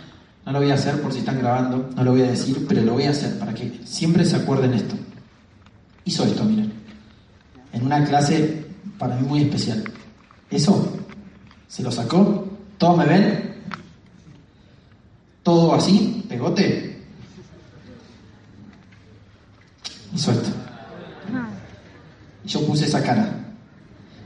[0.44, 2.82] no lo voy a hacer por si están grabando, no lo voy a decir, pero
[2.82, 4.96] lo voy a hacer para que siempre se acuerden esto.
[6.04, 6.82] Hizo esto, miren
[7.72, 8.64] en una clase
[8.98, 9.82] para mí muy especial.
[10.50, 10.92] Eso
[11.68, 12.48] se lo sacó.
[12.78, 13.54] ¿Todos me ven?
[15.42, 16.24] ¿Todo así?
[16.28, 17.00] ¿Pegote?
[20.14, 20.50] Hizo esto.
[22.44, 23.54] Y yo puse esa cara.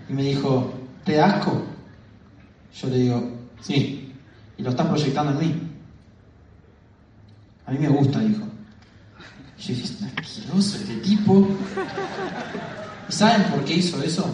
[0.08, 0.72] Y me dijo,
[1.04, 1.62] ¿te asco?
[2.80, 4.12] Yo le digo, sí.
[4.58, 5.65] Y lo estás proyectando en mí.
[7.66, 8.44] A mí me gusta, dijo.
[9.58, 11.46] Yo dije, es asqueroso este tipo.
[13.08, 14.24] ¿Y saben por qué hizo eso?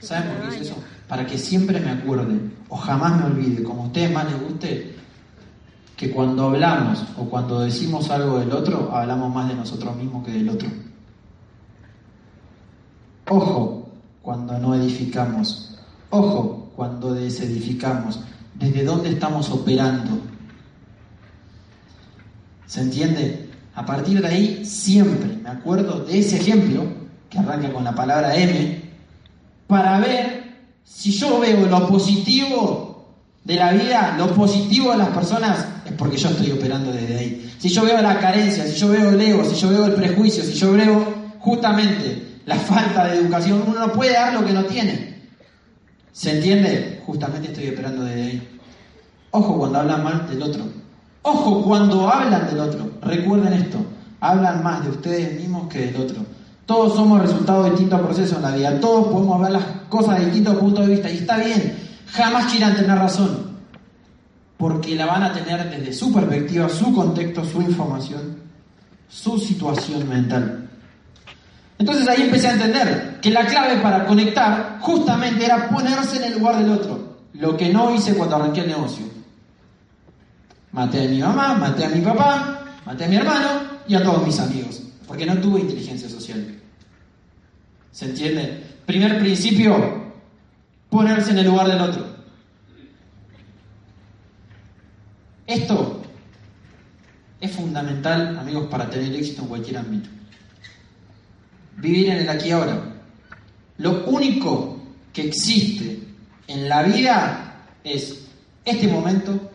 [0.00, 0.84] ¿Saben por qué hizo eso?
[1.08, 4.96] Para que siempre me acuerde, o jamás me olvide, como a ustedes más les guste,
[5.96, 10.32] que cuando hablamos o cuando decimos algo del otro, hablamos más de nosotros mismos que
[10.32, 10.68] del otro.
[13.28, 13.88] Ojo
[14.20, 15.78] cuando no edificamos.
[16.10, 18.20] Ojo cuando desedificamos.
[18.54, 20.20] ¿Desde dónde estamos operando?
[22.66, 23.48] ¿Se entiende?
[23.74, 26.84] A partir de ahí, siempre me acuerdo de ese ejemplo,
[27.28, 28.82] que arranca con la palabra M,
[29.66, 35.66] para ver si yo veo lo positivo de la vida, lo positivo de las personas,
[35.84, 37.54] es porque yo estoy operando desde ahí.
[37.58, 40.42] Si yo veo la carencia, si yo veo el ego, si yo veo el prejuicio,
[40.42, 44.64] si yo veo justamente la falta de educación, uno no puede dar lo que no
[44.64, 45.16] tiene.
[46.12, 47.02] ¿Se entiende?
[47.04, 48.58] Justamente estoy operando desde ahí.
[49.32, 50.64] Ojo cuando hablan mal del otro.
[51.28, 52.88] Ojo cuando hablan del otro.
[53.02, 53.78] Recuerden esto.
[54.20, 56.18] Hablan más de ustedes mismos que del otro.
[56.66, 58.78] Todos somos resultado de distintos procesos en la vida.
[58.78, 61.10] Todos podemos ver las cosas de distintos puntos de vista.
[61.10, 61.76] Y está bien.
[62.12, 63.56] Jamás quieran tener razón.
[64.56, 68.36] Porque la van a tener desde su perspectiva, su contexto, su información,
[69.08, 70.70] su situación mental.
[71.76, 76.38] Entonces ahí empecé a entender que la clave para conectar justamente era ponerse en el
[76.38, 77.16] lugar del otro.
[77.32, 79.16] Lo que no hice cuando arranqué el negocio.
[80.76, 84.26] Maté a mi mamá, maté a mi papá, maté a mi hermano y a todos
[84.26, 84.82] mis amigos.
[85.08, 86.54] Porque no tuve inteligencia social.
[87.92, 88.62] ¿Se entiende?
[88.84, 90.12] Primer principio,
[90.90, 92.04] ponerse en el lugar del otro.
[95.46, 96.02] Esto
[97.40, 100.10] es fundamental, amigos, para tener éxito en cualquier ámbito.
[101.78, 102.82] Vivir en el aquí y ahora.
[103.78, 104.78] Lo único
[105.14, 106.00] que existe
[106.48, 108.26] en la vida es
[108.66, 109.52] este momento,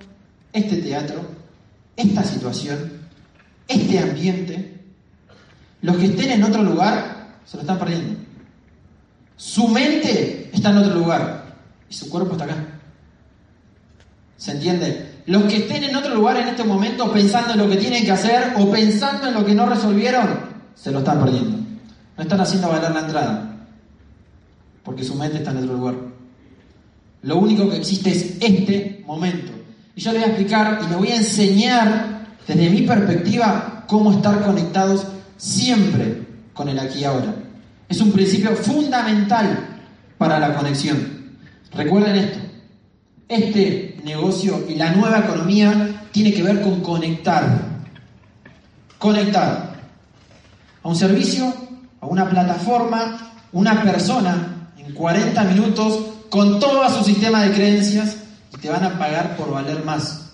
[0.54, 1.22] este teatro,
[1.96, 2.92] esta situación,
[3.68, 4.80] este ambiente.
[5.82, 8.20] Los que estén en otro lugar se lo están perdiendo.
[9.36, 11.56] Su mente está en otro lugar
[11.90, 12.58] y su cuerpo está acá.
[14.38, 15.12] ¿Se entiende?
[15.26, 18.12] Los que estén en otro lugar en este momento pensando en lo que tienen que
[18.12, 20.28] hacer o pensando en lo que no resolvieron,
[20.76, 21.58] se lo están perdiendo.
[22.18, 23.56] No están haciendo valer la entrada,
[24.84, 25.96] porque su mente está en otro lugar.
[27.24, 29.52] Lo único que existe es este momento.
[30.02, 34.12] Y yo le voy a explicar y le voy a enseñar desde mi perspectiva cómo
[34.12, 35.06] estar conectados
[35.38, 37.36] siempre con el aquí y ahora.
[37.88, 39.60] Es un principio fundamental
[40.18, 41.38] para la conexión.
[41.72, 42.40] Recuerden esto.
[43.28, 47.62] Este negocio y la nueva economía tiene que ver con conectar.
[48.98, 49.76] Conectar
[50.82, 51.54] a un servicio,
[52.00, 56.00] a una plataforma, una persona en 40 minutos
[56.32, 58.21] con todo su sistema de creencias
[58.60, 60.32] te van a pagar por valer más.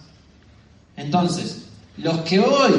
[0.96, 1.64] Entonces,
[1.98, 2.74] los que hoy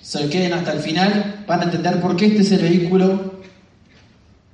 [0.00, 3.40] se queden hasta el final van a entender por qué este es el vehículo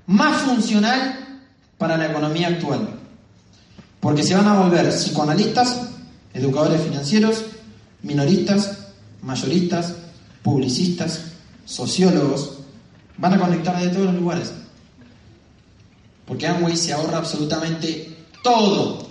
[0.07, 1.41] más funcional
[1.79, 2.89] para la economía actual.
[4.01, 5.89] Porque se van a volver psicoanalistas,
[6.33, 7.45] educadores financieros,
[8.03, 8.79] minoristas,
[9.23, 9.95] mayoristas,
[10.43, 11.33] publicistas,
[11.65, 12.59] sociólogos,
[13.17, 14.53] van a conectar de todos los lugares.
[16.27, 19.04] Porque Amway se ahorra absolutamente todo.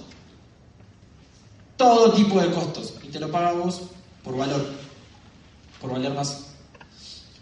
[1.77, 2.93] Todo tipo de costos.
[3.03, 3.81] Y te lo paga vos
[4.23, 4.73] por valor.
[5.81, 6.45] Por valer más.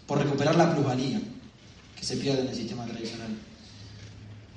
[0.06, 1.20] Por recuperar la plusvalía
[1.96, 3.28] que se pierde en el sistema tradicional.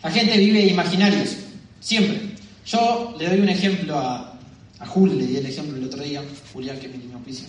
[0.02, 1.36] La gente vive imaginarios.
[1.80, 2.36] Siempre.
[2.66, 4.40] Yo le doy un ejemplo a,
[4.80, 7.48] a Jul, le di el ejemplo el otro día, Julián, que es mi auspicio.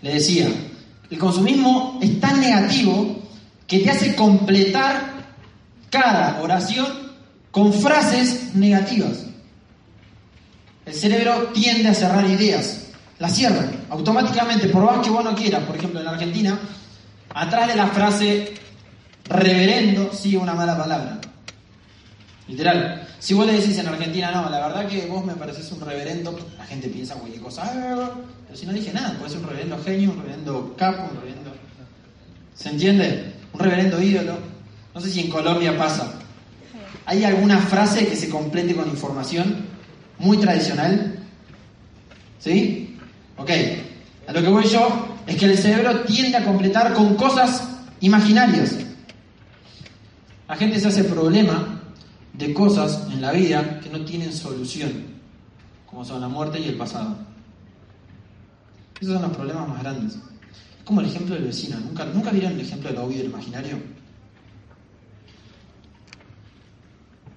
[0.00, 0.48] Le decía,
[1.10, 3.22] el consumismo es tan negativo
[3.66, 5.14] que te hace completar
[5.90, 6.86] cada oración
[7.50, 9.23] con frases negativas.
[10.86, 15.62] El cerebro tiende a cerrar ideas, las cierra automáticamente, por más que vos no quieras.
[15.64, 16.58] Por ejemplo, en Argentina,
[17.34, 18.54] atrás de la frase
[19.24, 21.20] reverendo sigue una mala palabra.
[22.48, 23.08] Literal.
[23.18, 26.38] Si vos le decís en Argentina, no, la verdad que vos me pareces un reverendo,
[26.58, 27.62] la gente piensa cualquier cosa.
[27.64, 28.10] Ah,
[28.46, 31.52] pero si no dije nada, puede ser un reverendo genio, un reverendo capo, un reverendo.
[32.54, 33.32] ¿Se entiende?
[33.54, 34.36] Un reverendo ídolo.
[34.94, 36.12] No sé si en Colombia pasa.
[37.06, 39.73] ¿Hay alguna frase que se complete con información
[40.18, 41.18] muy tradicional?
[42.38, 42.96] ¿Sí?
[43.36, 43.50] Ok.
[44.26, 47.68] A lo que voy yo es que el cerebro tiende a completar con cosas
[48.00, 48.76] imaginarias.
[50.48, 51.80] La gente se hace problema
[52.32, 54.92] de cosas en la vida que no tienen solución,
[55.86, 57.16] como son la muerte y el pasado.
[59.00, 60.14] Esos son los problemas más grandes.
[60.14, 61.78] Es como el ejemplo del vecino.
[61.80, 63.78] ¿Nunca, ¿nunca vieron el ejemplo del obvio y del imaginario?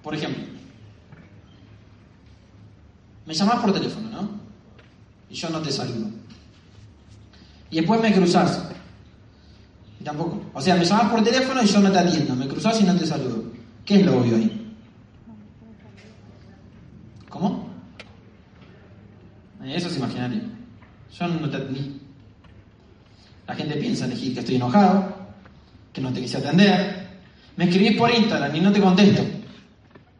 [0.02, 0.57] Por ejemplo,
[3.28, 4.30] me llamás por teléfono, ¿no?
[5.28, 6.08] Y yo no te saludo.
[7.70, 8.64] Y después me cruzás
[10.02, 10.40] tampoco.
[10.54, 12.34] O sea, me llamas por teléfono y yo no te atiendo.
[12.34, 13.44] Me cruzás y no te saludo.
[13.84, 14.74] ¿Qué es lo obvio ahí?
[17.28, 17.68] ¿Cómo?
[19.62, 20.40] Eh, Eso es imaginario.
[21.18, 22.00] Yo no te atendí.
[23.46, 25.14] La gente piensa elegir que estoy enojado,
[25.92, 27.08] que no te quise atender.
[27.58, 29.22] Me escribís por Instagram y no te contesto.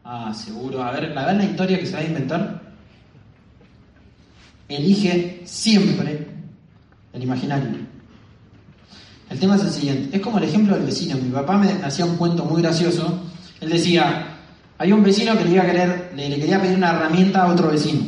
[0.03, 0.83] Ah, seguro.
[0.83, 2.58] A ver, la verdad la historia que se va a inventar.
[4.69, 6.27] Elige siempre
[7.11, 7.69] el imaginario.
[9.29, 10.15] El tema es el siguiente.
[10.15, 11.17] Es como el ejemplo del vecino.
[11.17, 13.19] Mi papá me hacía un cuento muy gracioso.
[13.59, 14.37] Él decía,
[14.77, 17.69] había un vecino que le iba a querer, le, quería pedir una herramienta a otro
[17.69, 18.01] vecino.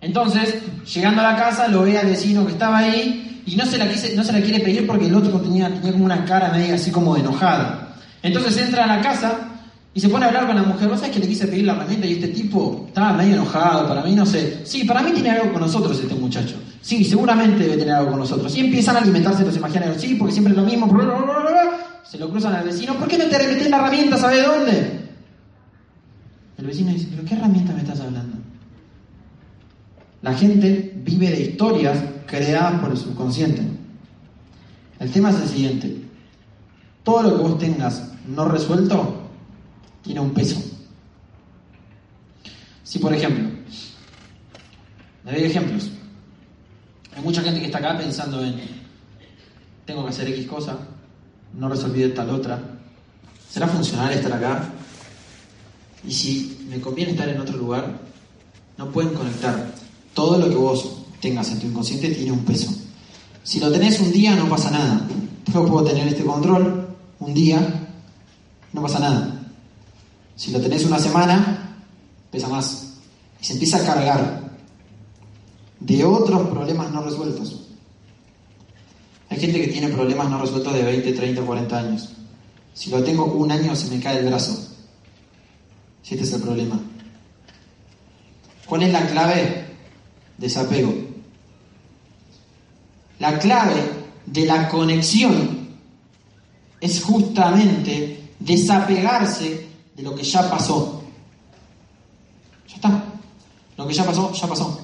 [0.00, 0.56] Entonces,
[0.92, 3.86] llegando a la casa, lo ve al vecino que estaba ahí y no se la,
[3.86, 6.90] no se la quiere pedir porque el otro tenía, tenía como una cara media así
[6.90, 7.88] como de enojado.
[8.22, 9.53] Entonces entra a la casa
[9.94, 10.88] y se pone a hablar con la mujer.
[10.88, 13.86] ¿Vos sabés que le quise pedir la herramienta y este tipo estaba medio enojado?
[13.86, 14.66] Para mí, no sé.
[14.66, 16.56] Sí, para mí tiene algo con nosotros este muchacho.
[16.80, 18.56] Sí, seguramente debe tener algo con nosotros.
[18.56, 20.00] Y empiezan a alimentarse los imaginarios.
[20.00, 20.88] Sí, porque siempre es lo mismo.
[22.02, 22.94] Se lo cruzan al vecino.
[22.94, 24.18] ¿Por qué no te remetés la herramienta?
[24.18, 25.00] ¿Sabe dónde?
[26.58, 28.38] El vecino dice, ¿pero qué herramienta me estás hablando?
[30.22, 33.62] La gente vive de historias creadas por el subconsciente.
[34.98, 35.96] El tema es el siguiente.
[37.04, 39.23] Todo lo que vos tengas no resuelto
[40.04, 40.62] tiene un peso.
[42.84, 43.48] Si por ejemplo,
[45.24, 45.90] le doy ejemplos.
[47.16, 48.60] Hay mucha gente que está acá pensando en,
[49.86, 50.76] tengo que hacer X cosa,
[51.54, 52.60] no resolví tal otra,
[53.48, 54.70] ¿será funcional estar acá?
[56.06, 57.98] Y si me conviene estar en otro lugar,
[58.76, 59.72] no pueden conectar.
[60.12, 62.70] Todo lo que vos tengas en tu inconsciente tiene un peso.
[63.42, 65.06] Si lo tenés un día, no pasa nada.
[65.52, 66.88] Yo puedo tener este control
[67.20, 67.88] un día,
[68.72, 69.33] no pasa nada.
[70.36, 71.76] Si lo tenés una semana,
[72.30, 72.94] pesa más.
[73.40, 74.50] Y se empieza a cargar
[75.80, 77.60] de otros problemas no resueltos.
[79.28, 82.10] Hay gente que tiene problemas no resueltos de 20, 30, 40 años.
[82.72, 84.68] Si lo tengo un año, se me cae el brazo.
[86.02, 86.80] Si este es el problema.
[88.66, 89.64] ¿Cuál es la clave?
[90.38, 90.92] Desapego.
[93.18, 93.80] La clave
[94.26, 95.68] de la conexión
[96.80, 101.02] es justamente desapegarse de lo que ya pasó.
[102.68, 103.04] Ya está.
[103.76, 104.80] Lo que ya pasó, ya pasó.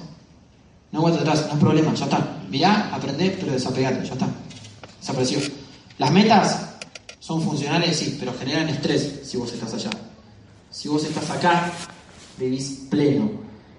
[0.91, 2.37] No vuelta atrás, no es problema, ya está.
[2.49, 4.27] Mirá, aprendé, pero desapegate, ya está.
[4.99, 5.39] Desapareció.
[5.97, 6.71] Las metas
[7.19, 9.89] son funcionales, sí, pero generan estrés si vos estás allá.
[10.69, 11.71] Si vos estás acá,
[12.37, 13.29] vivís pleno.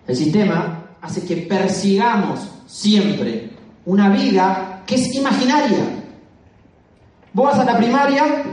[0.07, 3.51] El sistema hace que persigamos siempre
[3.85, 6.05] una vida que es imaginaria.
[7.33, 8.45] Vos vas a la primaria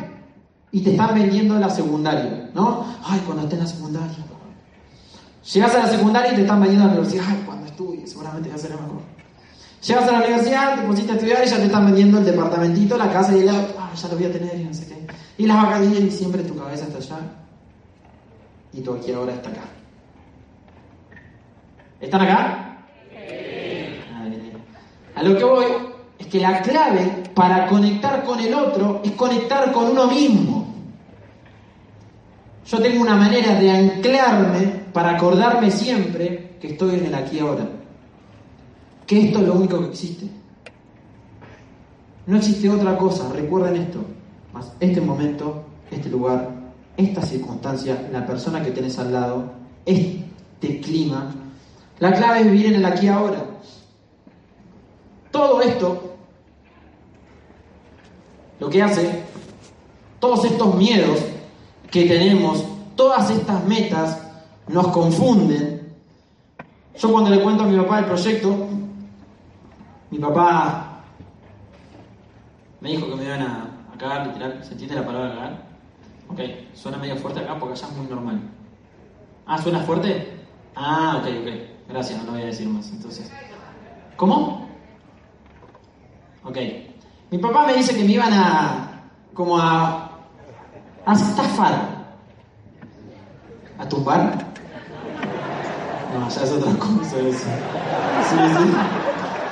[0.71, 2.85] y te están vendiendo la secundaria, ¿no?
[3.03, 4.17] Ay, cuando esté en la secundaria.
[5.53, 7.25] Llegas a la secundaria y te están vendiendo la universidad.
[7.27, 9.01] Ay, cuando estudie, seguramente va a ser mejor.
[9.85, 12.97] Llegas a la universidad, te pusiste a estudiar y ya te están vendiendo el departamentito,
[12.97, 13.73] la casa y el auto.
[13.79, 15.07] Ay, ya lo voy a tener y no sé qué.
[15.37, 17.25] Y las vacaciones y siempre tu cabeza está allá.
[18.73, 19.61] Y tu aquí ahora está acá.
[22.01, 22.65] ¿Están acá?
[25.15, 25.65] A lo que voy
[26.17, 30.58] es que la clave para conectar con el otro es conectar con uno mismo.
[32.69, 37.67] Yo tengo una manera de anclarme para acordarme siempre que estoy en el aquí ahora.
[39.07, 40.27] Que esto es lo único que existe.
[42.27, 44.05] No existe otra cosa, recuerden esto.
[44.53, 46.47] Más este momento, este lugar,
[46.95, 49.51] esta circunstancia, la persona que tenés al lado,
[49.83, 51.33] este clima.
[51.97, 53.45] La clave es vivir en el aquí ahora.
[55.31, 56.17] Todo esto,
[58.59, 59.23] lo que hace,
[60.19, 61.28] todos estos miedos
[61.91, 64.21] que tenemos, todas estas metas,
[64.67, 65.93] nos confunden.
[66.97, 68.67] Yo cuando le cuento a mi papá el proyecto,
[70.11, 71.01] mi papá
[72.81, 74.63] me dijo que me iban a, a cagar, literal.
[74.63, 75.69] ¿Se entiende la palabra cagar?
[76.29, 76.39] Ok,
[76.73, 78.41] suena medio fuerte acá porque allá es muy normal.
[79.45, 80.39] Ah, ¿suena fuerte?
[80.75, 81.53] Ah, ok, ok.
[81.89, 82.89] Gracias, no lo voy a decir más.
[82.91, 83.31] Entonces,
[84.15, 84.69] ¿cómo?
[86.43, 86.57] Ok.
[87.31, 89.01] Mi papá me dice que me iban a.
[89.33, 90.08] como a.
[91.05, 91.99] a estafar.
[93.77, 94.49] ¿A tumbar?
[96.13, 97.47] No, ya es otra cosa eso.
[98.29, 98.71] Sí, sí.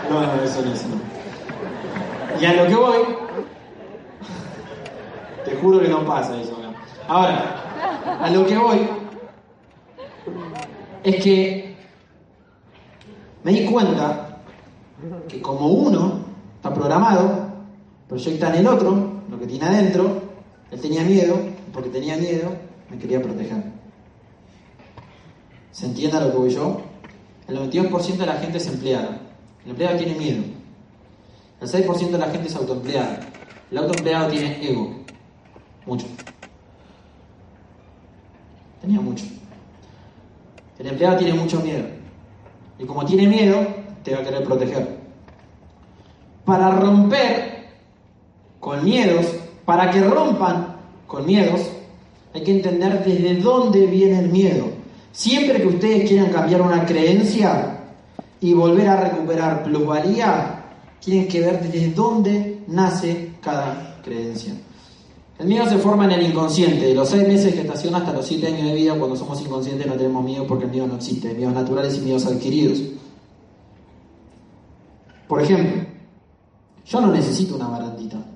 [0.09, 2.41] No, no, eso no, eso no.
[2.41, 2.97] Y a lo que voy.
[5.45, 6.69] Te juro que no pasa eso acá.
[7.07, 8.89] Ahora, a lo que voy.
[11.03, 11.77] Es que.
[13.43, 14.39] Me di cuenta
[15.29, 16.19] que como uno
[16.55, 17.47] está programado,
[18.09, 20.26] proyecta en el otro lo que tiene adentro,
[20.71, 21.39] él tenía miedo,
[21.73, 22.55] porque tenía miedo,
[22.89, 23.63] me quería proteger.
[25.71, 26.81] ¿Se entiende lo que voy yo?
[27.47, 29.21] El 92% de la gente es empleada.
[29.63, 30.43] El empleado tiene miedo.
[31.61, 33.19] El 6% de la gente es autoempleada.
[33.71, 34.95] El autoempleado tiene ego.
[35.85, 36.07] Mucho.
[38.81, 39.25] Tenía mucho.
[40.79, 41.85] El empleado tiene mucho miedo.
[42.79, 43.65] Y como tiene miedo,
[44.03, 44.97] te va a querer proteger.
[46.45, 47.67] Para romper
[48.59, 49.27] con miedos,
[49.67, 51.59] para que rompan con miedos,
[52.33, 54.63] hay que entender desde dónde viene el miedo.
[55.11, 57.79] Siempre que ustedes quieran cambiar una creencia
[58.39, 60.63] y volver a recuperar plusvalía,
[61.01, 64.53] tienen que ver desde dónde nace cada creencia.
[65.37, 68.25] El miedo se forma en el inconsciente, de los seis meses de gestación hasta los
[68.25, 71.33] siete años de vida, cuando somos inconscientes no tenemos miedo porque el miedo no existe,
[71.33, 72.79] miedos naturales y miedos adquiridos.
[75.27, 75.83] Por ejemplo,
[76.85, 78.26] yo no necesito una barandita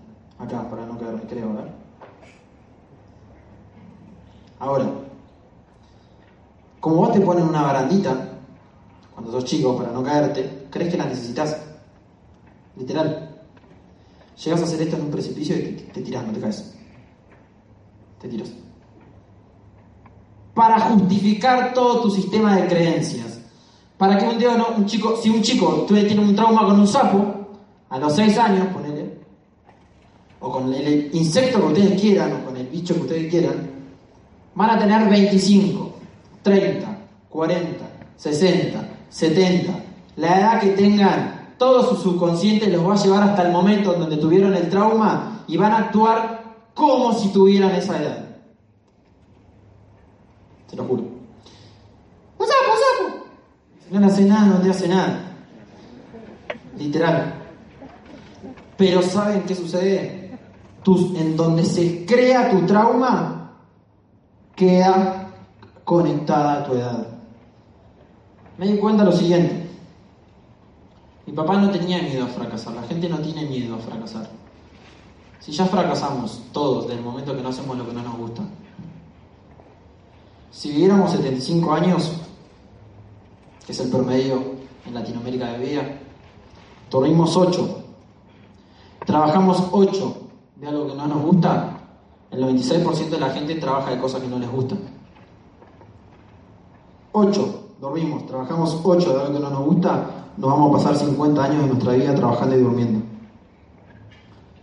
[0.42, 1.72] acá para no caerme, creo, ¿verdad?
[4.60, 4.86] Ahora,
[6.80, 8.30] como vos te pones una barandita
[9.14, 11.58] cuando sos chico para no caerte, crees que la necesitas.
[12.76, 13.30] Literal.
[14.44, 16.74] Llegas a hacer esto en un precipicio y te, te tiras, no te caes.
[18.20, 18.52] Te tiras.
[20.56, 23.40] Para justificar todo tu sistema de creencias.
[23.98, 26.88] Para que un día no, un chico, si un chico tiene un trauma con un
[26.88, 27.42] sapo,
[27.90, 28.68] a los 6 años,
[30.42, 33.70] o con el insecto que ustedes quieran, o con el bicho que ustedes quieran,
[34.56, 35.94] van a tener 25,
[36.42, 36.98] 30,
[37.30, 39.74] 40, 60, 70.
[40.18, 44.18] La edad que tengan, todo su subconsciente los va a llevar hasta el momento donde
[44.18, 46.42] tuvieron el trauma y van a actuar
[46.74, 48.26] como si tuvieran esa edad.
[50.68, 51.04] Se lo juro.
[52.40, 53.26] ¡Un sapo, un sapo!
[53.92, 55.20] No le hace nada, no te hace nada.
[56.78, 57.36] Literal.
[58.78, 60.21] Pero ¿saben qué sucede?
[60.84, 63.52] Tus, en donde se crea tu trauma,
[64.56, 65.30] queda
[65.84, 67.08] conectada a tu edad.
[68.58, 69.70] Me di cuenta lo siguiente.
[71.26, 72.74] Mi papá no tenía miedo a fracasar.
[72.74, 74.30] La gente no tiene miedo a fracasar.
[75.40, 78.44] Si ya fracasamos todos desde el momento que no hacemos lo que no nos gusta.
[80.52, 82.12] Si viviéramos 75 años,
[83.66, 84.44] que es el promedio
[84.86, 86.00] en Latinoamérica de vida,
[86.90, 87.84] dormimos 8,
[89.06, 90.21] trabajamos 8
[90.62, 91.72] de algo que no nos gusta,
[92.30, 94.78] el 96% de la gente trabaja de cosas que no les gustan.
[97.14, 100.06] 8, dormimos, trabajamos 8 de algo que no nos gusta,
[100.38, 103.04] nos vamos a pasar 50 años de nuestra vida trabajando y durmiendo.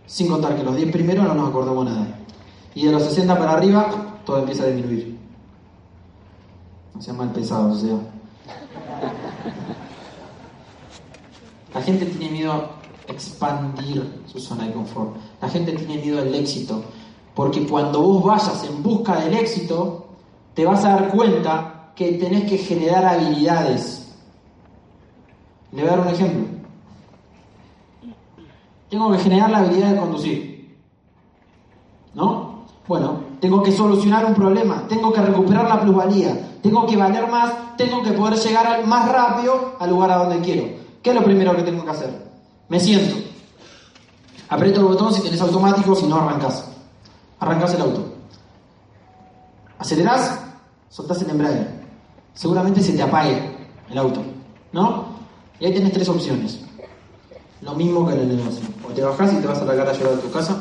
[0.05, 2.07] Sin contar que los 10 primeros no nos acordamos nada.
[2.73, 3.89] Y de los 60 para arriba,
[4.25, 5.19] todo empieza a disminuir.
[6.95, 7.97] No sean mal pensados, o sea.
[11.73, 12.78] La gente tiene miedo
[13.09, 15.15] expandir su zona de confort.
[15.41, 16.83] La gente tiene miedo al éxito.
[17.35, 20.07] Porque cuando vos vayas en busca del éxito,
[20.53, 24.11] te vas a dar cuenta que tenés que generar habilidades.
[25.71, 26.45] Le voy a dar un ejemplo.
[28.89, 30.77] Tengo que generar la habilidad de conducir.
[32.13, 32.65] ¿No?
[32.87, 37.77] Bueno, tengo que solucionar un problema, tengo que recuperar la plusvalía, tengo que valer más,
[37.77, 40.63] tengo que poder llegar más rápido al lugar a donde quiero.
[41.03, 42.28] ¿Qué es lo primero que tengo que hacer?
[42.69, 43.17] Me siento.
[44.47, 46.65] Aprieto el botón si tenés automático, si no arrancas.
[47.39, 48.13] Arrancas el auto.
[49.77, 50.39] Acelerás,
[50.89, 51.67] soltás el embrague.
[52.33, 53.57] Seguramente se te apague
[53.89, 54.23] el auto,
[54.71, 55.05] ¿no?
[55.59, 56.59] Y ahí tenés tres opciones.
[57.61, 58.67] Lo mismo que en el negocio.
[58.87, 60.57] O te bajás y te vas a la cara a llorar a tu casa.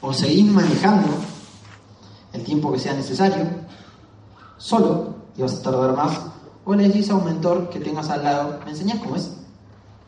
[0.00, 1.08] O seguís manejando
[2.32, 3.46] el tiempo que sea necesario,
[4.58, 6.20] solo, y vas a tardar más.
[6.64, 9.30] O le decís a un mentor que tengas al lado, ¿me enseñás cómo es?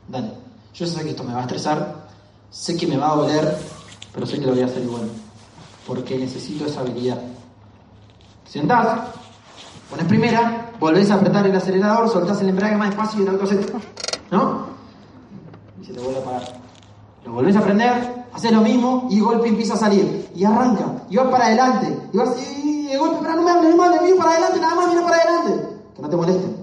[0.08, 0.32] Dale.
[0.74, 2.06] Yo sé que esto me va a estresar,
[2.50, 3.58] sé que me va a doler,
[4.12, 5.08] pero sé que lo voy a hacer igual.
[5.86, 7.18] Porque necesito esa habilidad.
[8.44, 9.00] Sentás,
[9.88, 13.46] pones primera, volvés a apretar el acelerador, soltás el embrague más despacio y el auto
[13.46, 13.66] se...
[14.30, 14.66] ¿No?
[15.80, 16.60] Y se te vuelve a apagar.
[17.24, 20.28] Lo volvés a prender, haces lo mismo y el golpe empieza a salir.
[20.34, 21.04] Y arranca.
[21.08, 22.08] Y vas para adelante.
[22.12, 24.74] Y vas y el golpe, pero no me hables, no me hables, para adelante, nada
[24.74, 25.68] más miro para adelante.
[25.94, 26.56] Que no te molesten.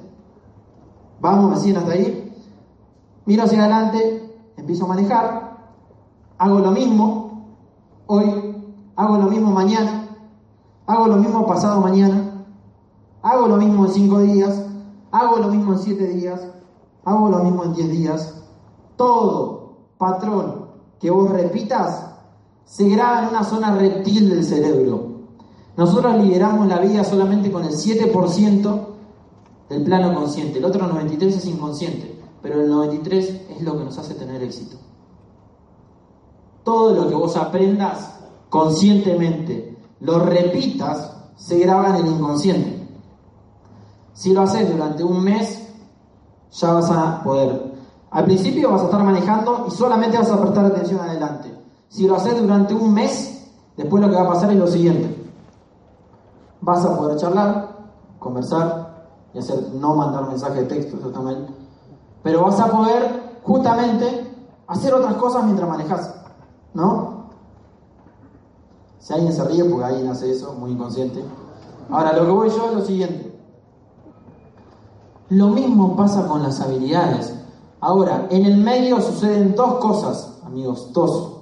[1.19, 2.22] Vamos, siguen hasta ahí.
[3.25, 5.57] Miro hacia adelante, empiezo a manejar,
[6.37, 7.45] hago lo mismo
[8.07, 8.57] hoy,
[8.97, 10.09] hago lo mismo mañana,
[10.85, 12.45] hago lo mismo pasado mañana,
[13.21, 14.65] hago lo mismo en cinco días,
[15.11, 16.41] hago lo mismo en siete días,
[17.05, 18.43] hago lo mismo en diez días.
[18.97, 20.65] Todo patrón
[20.99, 22.09] que vos repitas
[22.65, 25.13] se graba en una zona reptil del cerebro.
[25.77, 28.79] Nosotros lideramos la vida solamente con el 7%
[29.69, 32.12] del plano consciente, el otro 93% es inconsciente
[32.43, 34.75] pero el 93 es lo que nos hace tener éxito.
[36.63, 38.19] Todo lo que vos aprendas
[38.49, 42.85] conscientemente, lo repitas, se graba en el inconsciente.
[44.13, 45.67] Si lo haces durante un mes,
[46.51, 47.73] ya vas a poder.
[48.11, 51.49] Al principio vas a estar manejando y solamente vas a prestar atención adelante.
[51.87, 55.31] Si lo haces durante un mes, después lo que va a pasar es lo siguiente.
[56.59, 57.69] Vas a poder charlar,
[58.19, 61.62] conversar y hacer no mandar mensaje de texto, eso mal.
[62.23, 64.33] Pero vas a poder justamente
[64.67, 66.15] hacer otras cosas mientras manejas,
[66.73, 67.23] ¿no?
[68.99, 71.23] Si alguien se ríe porque alguien hace eso, muy inconsciente.
[71.89, 73.37] Ahora, lo que voy yo es lo siguiente.
[75.29, 77.33] Lo mismo pasa con las habilidades.
[77.81, 81.41] Ahora, en el medio suceden dos cosas, amigos, dos.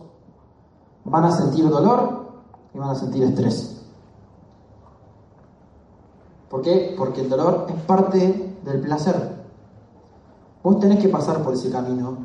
[1.05, 2.31] Van a sentir dolor
[2.73, 3.85] y van a sentir estrés.
[6.49, 6.95] ¿Por qué?
[6.97, 9.40] Porque el dolor es parte del placer.
[10.63, 12.17] Vos tenés que pasar por ese camino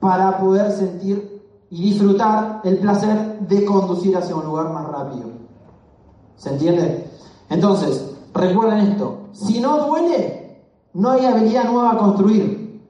[0.00, 1.38] para poder sentir
[1.70, 5.30] y disfrutar el placer de conducir hacia un lugar más rápido.
[6.36, 7.10] ¿Se entiende?
[7.50, 10.62] Entonces, recuerden esto, si no duele,
[10.94, 12.82] no hay habilidad nueva a construir.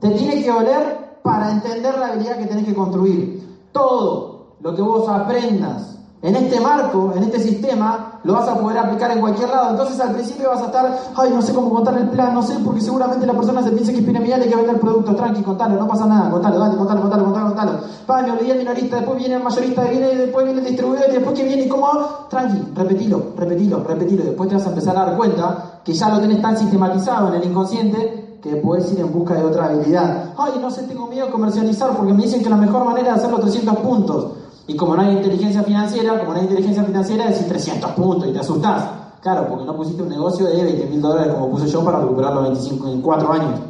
[0.00, 3.40] Te tiene que doler para entender la habilidad que tenés que construir.
[3.72, 8.78] Todo lo que vos aprendas en este marco, en este sistema, lo vas a poder
[8.78, 9.70] aplicar en cualquier lado.
[9.70, 12.56] Entonces al principio vas a estar, ay, no sé cómo contar el plan, no sé,
[12.64, 15.14] porque seguramente la persona se piensa que es piramidal y que vender el producto.
[15.14, 17.72] Tranqui, contalo, no pasa nada, contalo, dale, contalo, contalo, contalo, contalo.
[18.08, 21.12] Va, me olvidé el minorista, después viene el mayorista, viene, después viene el distribuidor y
[21.12, 21.88] después que viene, ¿cómo?
[22.28, 24.24] Tranqui, repetilo, repetilo, repetilo.
[24.24, 27.34] Después te vas a empezar a dar cuenta que ya lo tenés tan sistematizado en
[27.34, 30.32] el inconsciente que puedes ir en busca de otra habilidad.
[30.36, 33.18] Ay, no sé, tengo miedo a comercializar porque me dicen que la mejor manera de
[33.18, 34.32] hacerlo 300 puntos.
[34.70, 38.32] Y como no hay inteligencia financiera, como no hay inteligencia financiera, decís 300 puntos y
[38.32, 38.88] te asustás.
[39.20, 42.34] Claro, porque no pusiste un negocio de 20 mil dólares como puse yo para recuperar
[42.34, 43.60] los 25 en 4 años.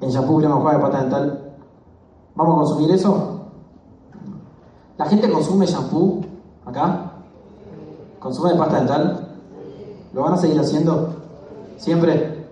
[0.00, 1.56] En shampoo, crema juega de pata dental.
[2.36, 3.40] ¿Vamos a consumir eso?
[4.96, 6.20] ¿La gente consume shampoo
[6.64, 7.14] acá?
[8.20, 9.28] ¿Consume de pasta dental?
[10.12, 11.08] ¿Lo van a seguir haciendo?
[11.76, 12.46] ¿Siempre?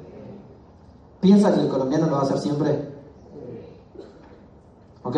[1.20, 2.92] ¿Piensa que el colombiano lo va a hacer siempre?
[5.04, 5.16] Ok,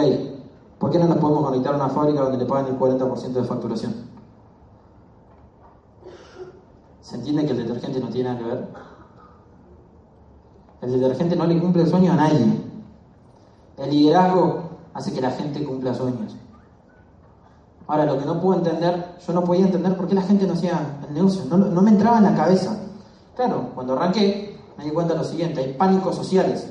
[0.79, 3.45] ¿por qué no nos podemos conectar a una fábrica donde le pagan el 40% de
[3.45, 3.95] facturación?
[7.01, 8.69] ¿Se entiende que el detergente no tiene nada que ver?
[10.83, 12.61] El detergente no le cumple el sueño a nadie.
[13.77, 14.63] El liderazgo
[14.95, 16.37] hace que la gente cumpla sueños.
[17.87, 20.53] Ahora, lo que no puedo entender, yo no podía entender por qué la gente no
[20.53, 22.79] hacía el negocio, no, no me entraba en la cabeza.
[23.35, 26.71] Claro, cuando arranqué me di cuenta de lo siguiente, hay pánicos sociales.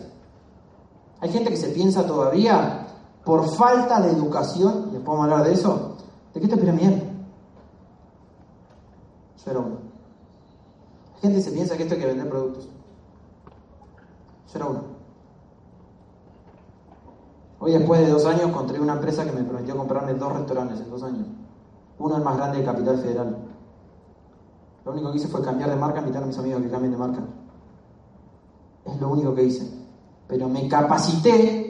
[1.20, 2.86] Hay gente que se piensa todavía
[3.28, 5.97] por falta de educación, vamos a hablar de eso,
[6.34, 7.03] ¿de qué te piramidal?
[9.43, 9.75] Yo era uno.
[11.13, 12.69] Hay gente se piensa que esto hay que vender productos.
[14.53, 14.82] Yo era uno.
[17.59, 20.89] Hoy después de dos años encontré una empresa que me prometió comprarme dos restaurantes en
[20.89, 21.28] dos años.
[21.99, 23.38] Uno el más grande de Capital Federal.
[24.86, 26.97] Lo único que hice fue cambiar de marca, invitar a mis amigos que cambien de
[26.97, 27.19] marca.
[28.86, 29.69] Es lo único que hice.
[30.30, 31.66] Pero me capacité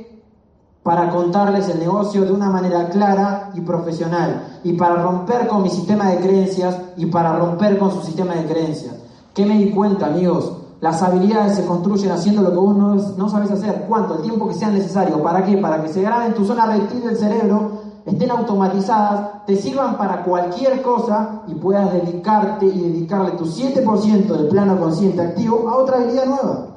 [0.88, 4.62] para contarles el negocio de una manera clara y profesional.
[4.64, 8.46] Y para romper con mi sistema de creencias y para romper con su sistema de
[8.46, 8.96] creencias.
[9.34, 10.54] ¿Qué me di cuenta, amigos?
[10.80, 13.84] Las habilidades se construyen haciendo lo que vos no, no sabes hacer.
[13.90, 14.16] ¿Cuánto?
[14.16, 15.22] El tiempo que sea necesario.
[15.22, 15.58] ¿Para qué?
[15.58, 17.72] Para que se graben en tu zona reptil del cerebro,
[18.06, 24.48] estén automatizadas, te sirvan para cualquier cosa y puedas dedicarte y dedicarle tu 7% del
[24.48, 26.68] plano consciente activo a otra habilidad nueva.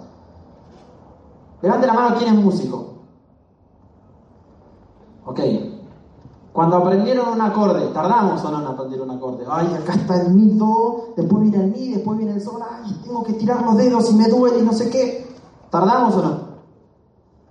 [1.63, 2.90] Levante la mano quién es músico.
[5.31, 5.41] Ok.
[6.53, 9.45] Cuando aprendieron un acorde, tardamos o no en aprender un acorde.
[9.49, 12.61] Ay, acá está el mi do, después viene el mi, después viene el sol.
[12.69, 15.33] Ay, tengo que tirar los dedos y me duele y no sé qué.
[15.71, 16.39] ¿Tardamos o no?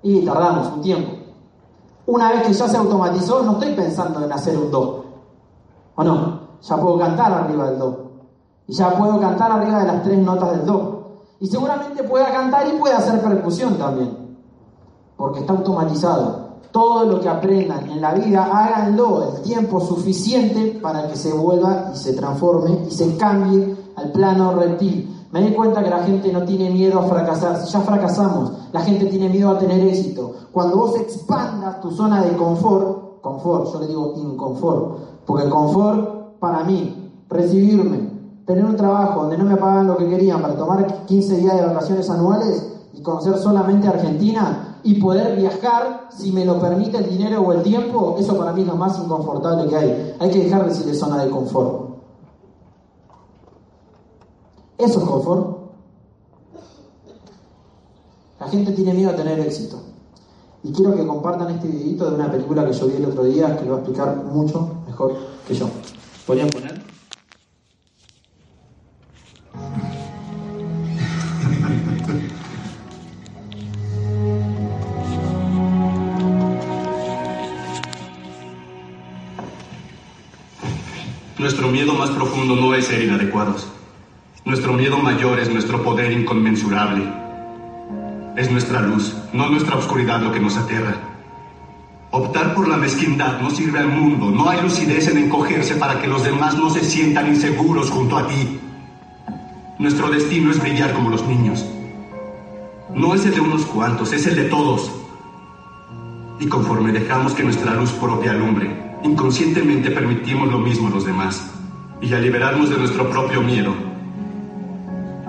[0.02, 1.12] Y tardamos un tiempo.
[2.06, 5.06] Una vez que ya se automatizó, no estoy pensando en hacer un do.
[5.96, 6.40] ¿O no?
[6.62, 8.12] Ya puedo cantar arriba del do.
[8.68, 11.22] Y ya puedo cantar arriba de las tres notas del do.
[11.40, 14.38] Y seguramente pueda cantar y pueda hacer percusión también.
[15.16, 16.49] Porque está automatizado.
[16.72, 21.92] Todo lo que aprendan en la vida, háganlo el tiempo suficiente para que se vuelva
[21.94, 25.16] y se transforme y se cambie al plano reptil.
[25.32, 27.64] Me di cuenta que la gente no tiene miedo a fracasar.
[27.64, 30.34] Ya fracasamos, la gente tiene miedo a tener éxito.
[30.52, 36.64] Cuando vos expandas tu zona de confort, confort, yo le digo inconfort, porque confort para
[36.64, 38.10] mí, recibirme,
[38.46, 41.68] tener un trabajo donde no me pagan lo que querían para tomar 15 días de
[41.68, 47.42] vacaciones anuales y conocer solamente Argentina, y poder viajar si me lo permite el dinero
[47.42, 50.16] o el tiempo, eso para mí es lo más inconfortable que hay.
[50.20, 51.90] Hay que dejar de decirle zona de confort.
[54.78, 55.58] Eso es confort.
[58.40, 59.78] La gente tiene miedo a tener éxito.
[60.64, 63.58] Y quiero que compartan este videito de una película que yo vi el otro día
[63.58, 65.16] que lo va a explicar mucho mejor
[65.48, 65.70] que yo.
[66.26, 66.79] ¿Podrían poner?
[82.00, 83.68] Más profundo no es ser inadecuados.
[84.46, 87.04] Nuestro miedo mayor es nuestro poder inconmensurable.
[88.38, 90.96] Es nuestra luz, no nuestra oscuridad lo que nos aterra.
[92.12, 94.32] Optar por la mezquindad no sirve al mundo.
[94.32, 98.28] No hay lucidez en encogerse para que los demás no se sientan inseguros junto a
[98.28, 98.62] ti.
[99.78, 101.66] Nuestro destino es brillar como los niños.
[102.96, 104.90] No es el de unos cuantos, es el de todos.
[106.40, 108.72] Y conforme dejamos que nuestra luz propia alumbre,
[109.04, 111.59] inconscientemente permitimos lo mismo a los demás.
[112.02, 113.74] Y al liberarnos de nuestro propio miedo,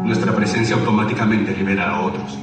[0.02, 2.38] nuestra presencia automáticamente libera a otros.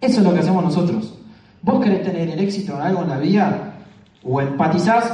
[0.00, 1.18] Eso es lo que hacemos nosotros.
[1.60, 3.74] Vos querés tener el éxito en algo en la vida
[4.22, 5.12] o empatizás.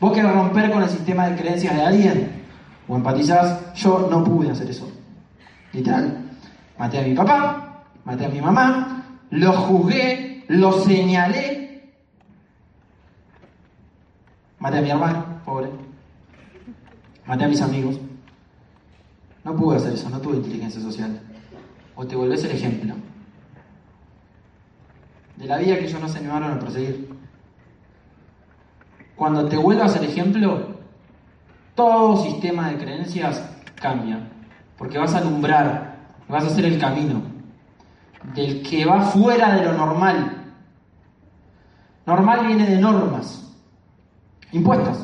[0.00, 2.42] Vos querés romper con el sistema de creencias de alguien
[2.88, 3.74] o empatizás.
[3.74, 4.90] Yo no pude hacer eso.
[5.72, 6.24] Literal.
[6.78, 7.67] Maté a mi papá,
[8.08, 11.92] maté a mi mamá, lo juzgué, lo señalé.
[14.58, 15.68] Maté a mi hermano, pobre.
[17.26, 18.00] Maté a mis amigos.
[19.44, 21.20] No pude hacer eso, no tuve inteligencia social.
[21.96, 22.94] O te volvés el ejemplo
[25.36, 27.10] de la vida que ellos no se animaron a perseguir.
[29.16, 30.78] Cuando te vuelvas el ejemplo,
[31.74, 33.44] todo sistema de creencias
[33.74, 34.30] cambia,
[34.78, 37.27] porque vas a alumbrar, vas a hacer el camino
[38.34, 40.34] del que va fuera de lo normal.
[42.06, 43.42] Normal viene de normas,
[44.52, 44.98] impuestas,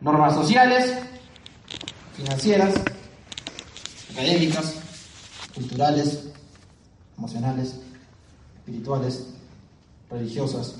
[0.00, 0.96] normas sociales,
[2.14, 2.74] financieras,
[4.12, 4.74] académicas,
[5.54, 6.32] culturales,
[7.18, 7.80] emocionales
[8.66, 9.28] espirituales,
[10.10, 10.74] religiosas,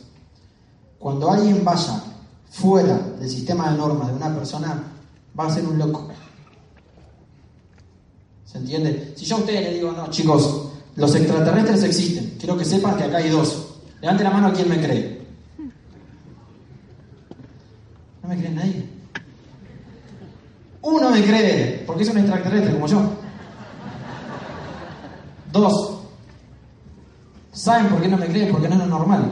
[0.99, 2.03] cuando alguien vaya
[2.51, 4.83] fuera del sistema de normas de una persona,
[5.39, 6.09] va a ser un loco.
[8.45, 9.15] ¿Se entiende?
[9.17, 13.05] Si yo a ustedes les digo, no, chicos, los extraterrestres existen, quiero que sepan que
[13.05, 13.75] acá hay dos.
[14.01, 15.27] Levante la mano a quien me cree.
[18.23, 18.89] No me cree nadie.
[20.83, 23.03] Uno me cree, porque es un extraterrestre como yo.
[25.53, 25.97] Dos,
[27.57, 28.53] ¿Saben por qué no me creen?
[28.53, 29.31] Porque no es normal.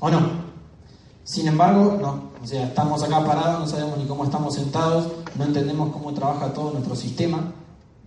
[0.00, 0.20] ¿O no?
[1.24, 2.30] Sin embargo, no.
[2.42, 6.52] O sea, estamos acá parados, no sabemos ni cómo estamos sentados, no entendemos cómo trabaja
[6.52, 7.52] todo nuestro sistema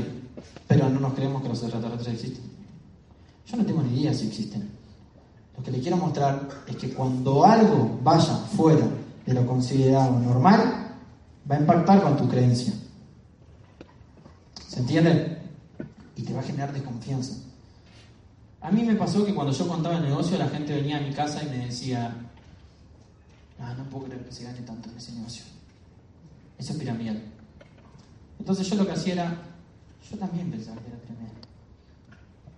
[0.67, 2.43] Pero no nos creemos que los extraterrestres existen.
[3.47, 4.69] Yo no tengo ni idea si existen.
[5.55, 8.85] Lo que le quiero mostrar es que cuando algo vaya fuera
[9.25, 10.93] de lo considerado normal,
[11.49, 12.73] va a impactar con tu creencia.
[14.67, 15.37] ¿Se entiende?
[16.15, 17.35] Y te va a generar desconfianza.
[18.61, 21.13] A mí me pasó que cuando yo contaba el negocio, la gente venía a mi
[21.13, 22.15] casa y me decía,
[23.59, 25.43] ah, no puedo creer que se gane tanto en ese negocio.
[26.57, 27.21] Eso es piramidal.
[28.39, 29.37] Entonces yo lo que hacía era,
[30.09, 31.35] yo también pensaba que era piramidal.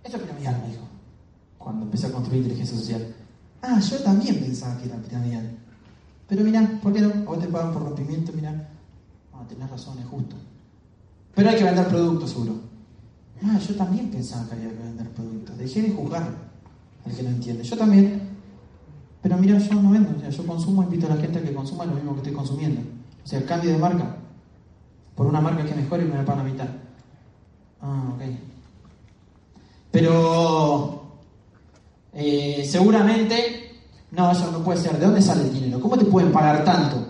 [0.04, 0.88] Eso es piramidal, me dijo,
[1.58, 3.14] cuando empecé a construir inteligencia social.
[3.62, 5.58] Ah, yo también pensaba que era piramidal.
[6.28, 7.08] Pero mira, ¿por qué no?
[7.08, 8.68] A vos te pagan por rompimiento, mira.
[9.32, 10.36] Ah, tenés razón, es justo.
[11.34, 12.54] Pero hay que vender productos, seguro.
[13.44, 15.58] Ah, yo también pensaba que había que vender productos.
[15.58, 16.28] Dejé de juzgar
[17.04, 17.62] al que no entiende.
[17.62, 18.22] Yo también.
[19.22, 20.10] Pero mira, yo no vendo.
[20.26, 22.80] O yo consumo, invito a la gente a que consuma lo mismo que estoy consumiendo.
[23.24, 24.16] O sea, el cambio de marca
[25.16, 26.68] por una marca que mejore y me la pagan a mitad.
[27.80, 28.22] Ah, ok.
[29.90, 31.02] Pero
[32.12, 33.65] eh, seguramente,
[34.10, 34.98] no, eso no puede ser.
[34.98, 35.80] ¿De dónde sale el dinero?
[35.80, 37.04] ¿Cómo te pueden pagar tanto?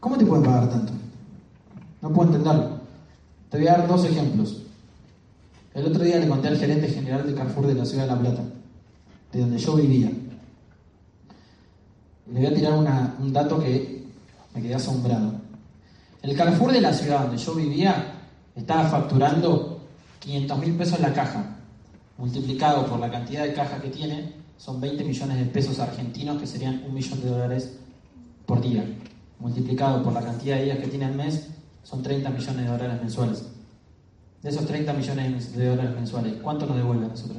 [0.00, 0.92] ¿Cómo te pueden pagar tanto?
[2.00, 2.80] No puedo entenderlo.
[3.48, 4.62] Te voy a dar dos ejemplos.
[5.74, 8.18] El otro día le conté al gerente general de Carrefour de la ciudad de La
[8.18, 8.42] Plata,
[9.32, 10.10] de donde yo vivía.
[12.30, 14.04] Le voy a tirar un dato que
[14.54, 15.32] me quedé asombrado.
[16.20, 18.20] El Carrefour de la ciudad donde yo vivía
[18.54, 19.80] estaba facturando
[20.18, 21.56] 500 mil pesos la caja.
[22.18, 26.46] Multiplicado por la cantidad de caja que tiene, son 20 millones de pesos argentinos, que
[26.46, 27.78] serían un millón de dólares
[28.46, 28.84] por día,
[29.40, 31.48] multiplicado por la cantidad de días que tiene el mes,
[31.82, 33.44] son 30 millones de dólares mensuales.
[34.40, 37.38] De esos 30 millones de dólares mensuales, ¿cuánto nos devuelve a nosotros?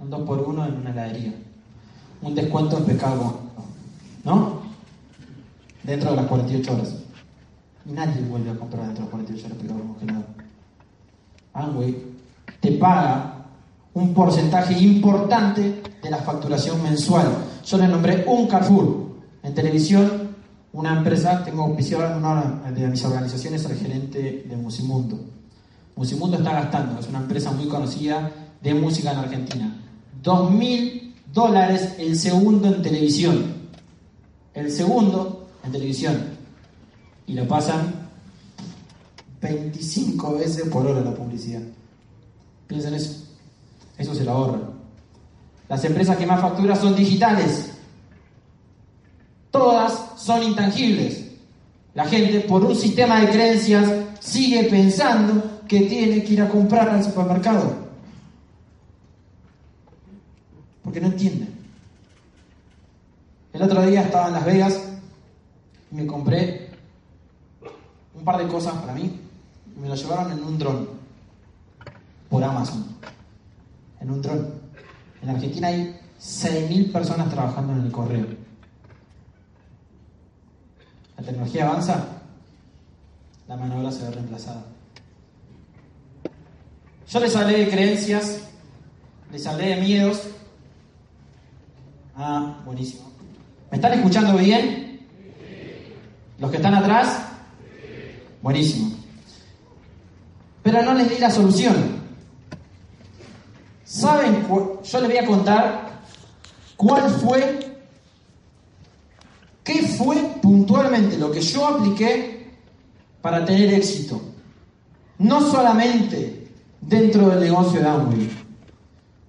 [0.00, 1.34] Un 2 por 1 en una heladería.
[2.20, 3.38] Un descuento en pescado,
[4.24, 4.60] ¿no?
[5.84, 6.96] Dentro de las 48 horas.
[7.86, 10.24] Y nadie vuelve a comprar dentro de las 48 horas pescado congelado.
[11.52, 11.96] Amway
[12.60, 13.33] te paga
[13.94, 17.26] un porcentaje importante de la facturación mensual.
[17.64, 19.04] Yo le nombré un Carrefour.
[19.42, 20.34] En televisión,
[20.72, 25.18] una empresa, tengo auspiciado una de mis organizaciones al gerente de Musimundo.
[25.96, 29.80] Musimundo está gastando, es una empresa muy conocida de música en Argentina.
[30.22, 33.54] Dos mil dólares el segundo en televisión.
[34.54, 36.16] El segundo en televisión.
[37.26, 38.08] Y lo pasan
[39.40, 41.62] 25 veces por hora la publicidad.
[42.66, 43.23] Piensen eso.
[43.96, 44.60] Eso se lo ahorra.
[45.68, 47.72] Las empresas que más facturan son digitales.
[49.50, 51.24] Todas son intangibles.
[51.94, 53.88] La gente, por un sistema de creencias,
[54.20, 57.72] sigue pensando que tiene que ir a comprar al supermercado.
[60.82, 61.46] Porque no entiende.
[63.52, 64.80] El otro día estaba en Las Vegas
[65.92, 66.70] y me compré
[68.14, 69.20] un par de cosas para mí.
[69.76, 70.88] Y me lo llevaron en un dron.
[72.28, 72.84] Por Amazon.
[74.04, 74.60] En un dron.
[75.22, 78.26] En Argentina hay 6.000 personas trabajando en el correo.
[81.16, 82.04] La tecnología avanza,
[83.48, 84.62] la mano de obra se ve reemplazada.
[87.08, 88.40] Yo les hablé de creencias,
[89.32, 90.20] les hablé de miedos.
[92.14, 93.10] Ah, buenísimo.
[93.70, 95.00] ¿Me están escuchando bien?
[96.38, 97.20] ¿Los que están atrás?
[98.42, 98.92] Buenísimo.
[100.62, 101.93] Pero no les di la solución.
[103.94, 104.44] ¿Saben?
[104.82, 106.00] Yo les voy a contar
[106.76, 107.78] cuál fue,
[109.62, 112.50] qué fue puntualmente lo que yo apliqué
[113.22, 114.20] para tener éxito.
[115.18, 118.30] No solamente dentro del negocio de Amway,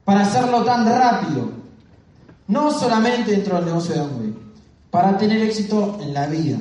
[0.03, 1.51] para hacerlo tan rápido.
[2.47, 4.34] No solamente dentro del negocio de Amway,
[4.89, 6.57] para tener éxito en la vida.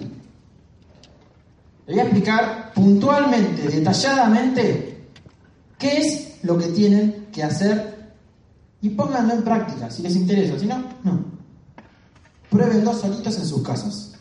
[1.86, 5.06] Le voy a explicar puntualmente, detalladamente,
[5.78, 7.93] qué es lo que tienen que hacer
[8.84, 10.58] y pónganlo en práctica si les interesa.
[10.58, 11.24] Si no, no.
[12.50, 14.12] Pruébenlo solitos en sus casas.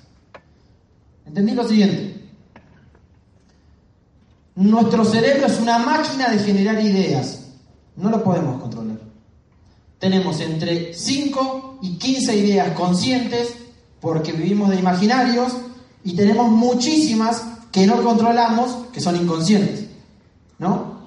[1.26, 2.30] ¿Entendí lo siguiente?
[4.56, 7.42] Nuestro cerebro es una máquina de generar ideas.
[7.98, 9.00] No lo podemos controlar.
[10.00, 13.56] Tenemos entre 5 y 15 ideas conscientes
[14.00, 15.58] porque vivimos de imaginarios
[16.06, 19.88] y tenemos muchísimas que no controlamos que son inconscientes.
[20.58, 21.00] ¿No?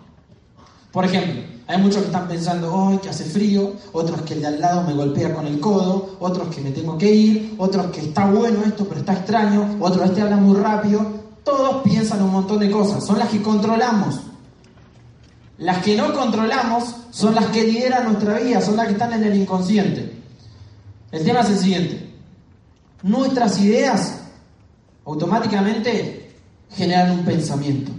[0.92, 4.46] Por ejemplo, hay muchos que están pensando, hoy que hace frío, otros que el de
[4.46, 8.02] al lado me golpea con el codo, otros que me tengo que ir, otros que
[8.02, 11.04] está bueno esto pero está extraño, otros este habla muy rápido.
[11.42, 14.20] Todos piensan un montón de cosas, son las que controlamos.
[15.58, 19.24] Las que no controlamos son las que lideran nuestra vida, son las que están en
[19.24, 20.22] el inconsciente.
[21.10, 22.14] El tema es el siguiente.
[23.02, 24.20] Nuestras ideas
[25.04, 26.36] automáticamente
[26.70, 27.92] generan un pensamiento.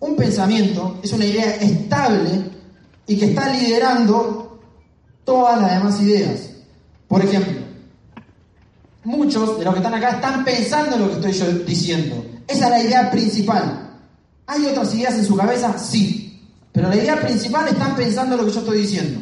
[0.00, 2.50] Un pensamiento es una idea estable
[3.06, 4.60] y que está liderando
[5.24, 6.50] todas las demás ideas.
[7.08, 7.60] Por ejemplo,
[9.04, 12.24] muchos de los que están acá están pensando en lo que estoy yo diciendo.
[12.46, 13.98] Esa es la idea principal.
[14.46, 15.78] ¿Hay otras ideas en su cabeza?
[15.78, 16.42] Sí.
[16.72, 19.20] Pero la idea principal están pensando en lo que yo estoy diciendo.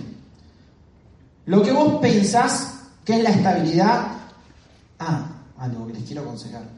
[1.46, 4.06] Lo que vos pensás que es la estabilidad.
[4.98, 5.26] Ah,
[5.58, 6.73] algo que les quiero aconsejar.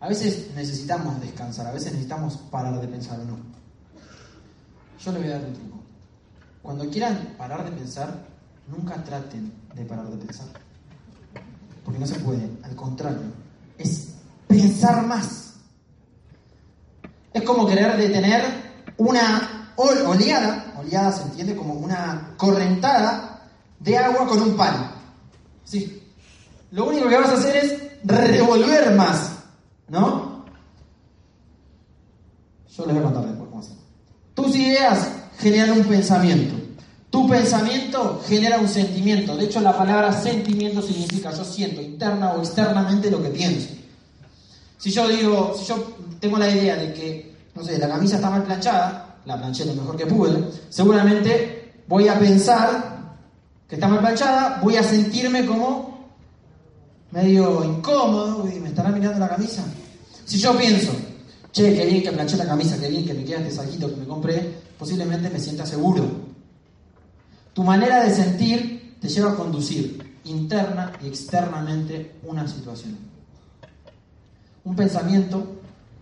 [0.00, 3.36] A veces necesitamos descansar, a veces necesitamos parar de pensar o no.
[5.02, 5.78] Yo les voy a dar un truco.
[6.62, 8.26] Cuando quieran parar de pensar,
[8.68, 10.46] nunca traten de parar de pensar.
[11.84, 12.50] Porque no se puede.
[12.62, 13.20] Al contrario,
[13.78, 14.14] es
[14.48, 15.54] pensar más.
[17.32, 18.42] Es como querer detener
[18.96, 23.42] una oleada, oleada se entiende como una correntada
[23.78, 24.88] de agua con un palo.
[25.64, 26.02] Sí.
[26.70, 27.74] Lo único que vas a hacer es
[28.04, 29.35] revolver más,
[29.88, 30.44] ¿no?
[32.76, 33.76] Yo les voy a contar después cómo hacer.
[34.34, 35.08] Tus ideas
[35.38, 36.54] generan un pensamiento.
[37.10, 39.36] Tu pensamiento genera un sentimiento.
[39.36, 43.68] De hecho, la palabra sentimiento significa yo siento interna o externamente lo que pienso.
[44.76, 48.28] Si yo digo, si yo tengo la idea de que, no sé, la camisa está
[48.28, 52.96] mal planchada, la planché lo mejor que pude, seguramente voy a pensar
[53.68, 55.95] que está mal planchada, voy a sentirme como
[57.16, 59.64] medio incómodo, y me estará mirando la camisa.
[60.26, 60.92] Si yo pienso,
[61.50, 63.96] che, qué bien que planché la camisa, qué bien que me queda este saquito que
[63.96, 66.04] me compré, posiblemente me sienta seguro.
[67.54, 72.98] Tu manera de sentir te lleva a conducir interna y externamente una situación.
[74.64, 75.56] Un pensamiento,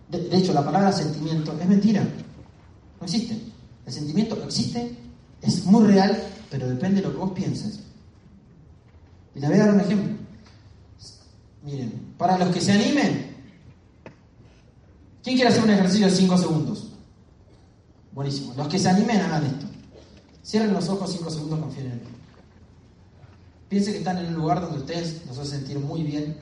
[0.09, 3.39] de, de hecho la palabra sentimiento es mentira, no existe.
[3.85, 4.97] El sentimiento existe,
[5.41, 7.79] es muy real, pero depende de lo que vos pienses.
[9.33, 10.14] Y les voy a dar un ejemplo.
[11.65, 13.35] Miren, para los que se animen,
[15.23, 16.91] ¿quién quiere hacer un ejercicio de 5 segundos?
[18.11, 18.53] Buenísimo.
[18.55, 19.65] Los que se animen hagan esto.
[20.43, 22.01] Cierren los ojos 5 segundos, confíen en él.
[23.67, 26.37] Piensen que están en un lugar donde ustedes los hacen sentir muy bien,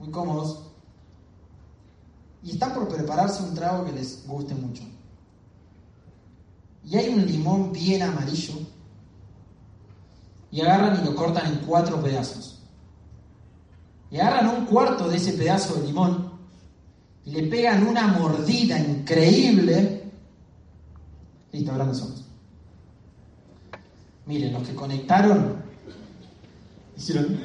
[0.00, 0.58] muy cómodos,
[2.42, 4.82] y están por prepararse un trago que les guste mucho.
[6.84, 8.54] Y hay un limón bien amarillo,
[10.50, 12.53] y agarran y lo cortan en cuatro pedazos.
[14.14, 16.30] Y agarran un cuarto de ese pedazo de limón
[17.26, 20.04] y le pegan una mordida increíble.
[21.50, 22.24] Listo, abran los ojos.
[24.26, 25.56] Miren, los que conectaron
[26.96, 27.36] hicieron.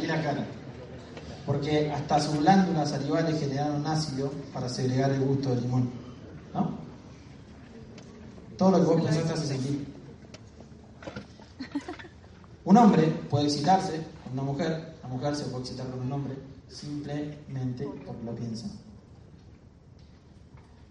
[0.00, 0.46] y la cara.
[1.46, 5.90] Porque hasta sus glándulas salivales generaron ácido para segregar el gusto del limón.
[6.54, 6.78] ¿No?
[8.56, 9.84] Todo lo que vos pensaste hace sentir.
[12.64, 16.36] Un hombre puede excitarse con una mujer, mujer se puede excitar con un hombre,
[16.68, 18.66] simplemente porque lo piensa.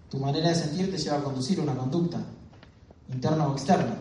[0.09, 2.19] Tu manera de sentir te lleva a conducir una conducta,
[3.11, 3.95] interna o externa.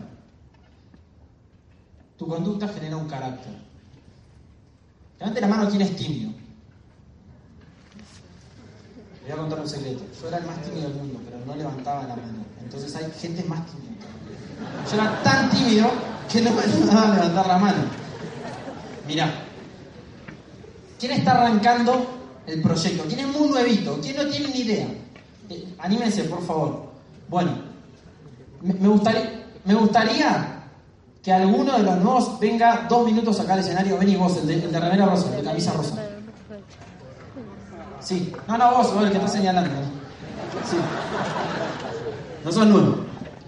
[2.17, 3.53] Tu conducta genera un carácter.
[5.19, 6.31] Levante la mano quien es tímido.
[9.21, 10.03] Le voy a contar un secreto.
[10.19, 12.45] Yo era el más tímido del mundo, pero no levantaba la mano.
[12.61, 14.05] Entonces hay gente más tímida.
[14.89, 15.91] Yo era tan tímido
[16.31, 17.83] que no me ayudaba a levantar la mano.
[19.07, 19.50] Mirá.
[21.01, 22.05] ¿Quién está arrancando
[22.45, 23.05] el proyecto?
[23.07, 23.99] ¿Quién es muy nuevito?
[24.03, 24.85] ¿Quién no tiene ni idea?
[25.49, 26.91] Eh, anímense, por favor.
[27.27, 27.53] Bueno,
[28.61, 30.63] me, gustaría,
[31.23, 33.97] que alguno de los nuevos venga dos minutos acá al escenario.
[33.97, 35.95] Vení vos, el de, el rosa, el de camisa rosa.
[37.99, 38.31] Sí.
[38.47, 39.71] No, no, vos, vos el que está señalando.
[42.45, 42.97] No sos nuevo.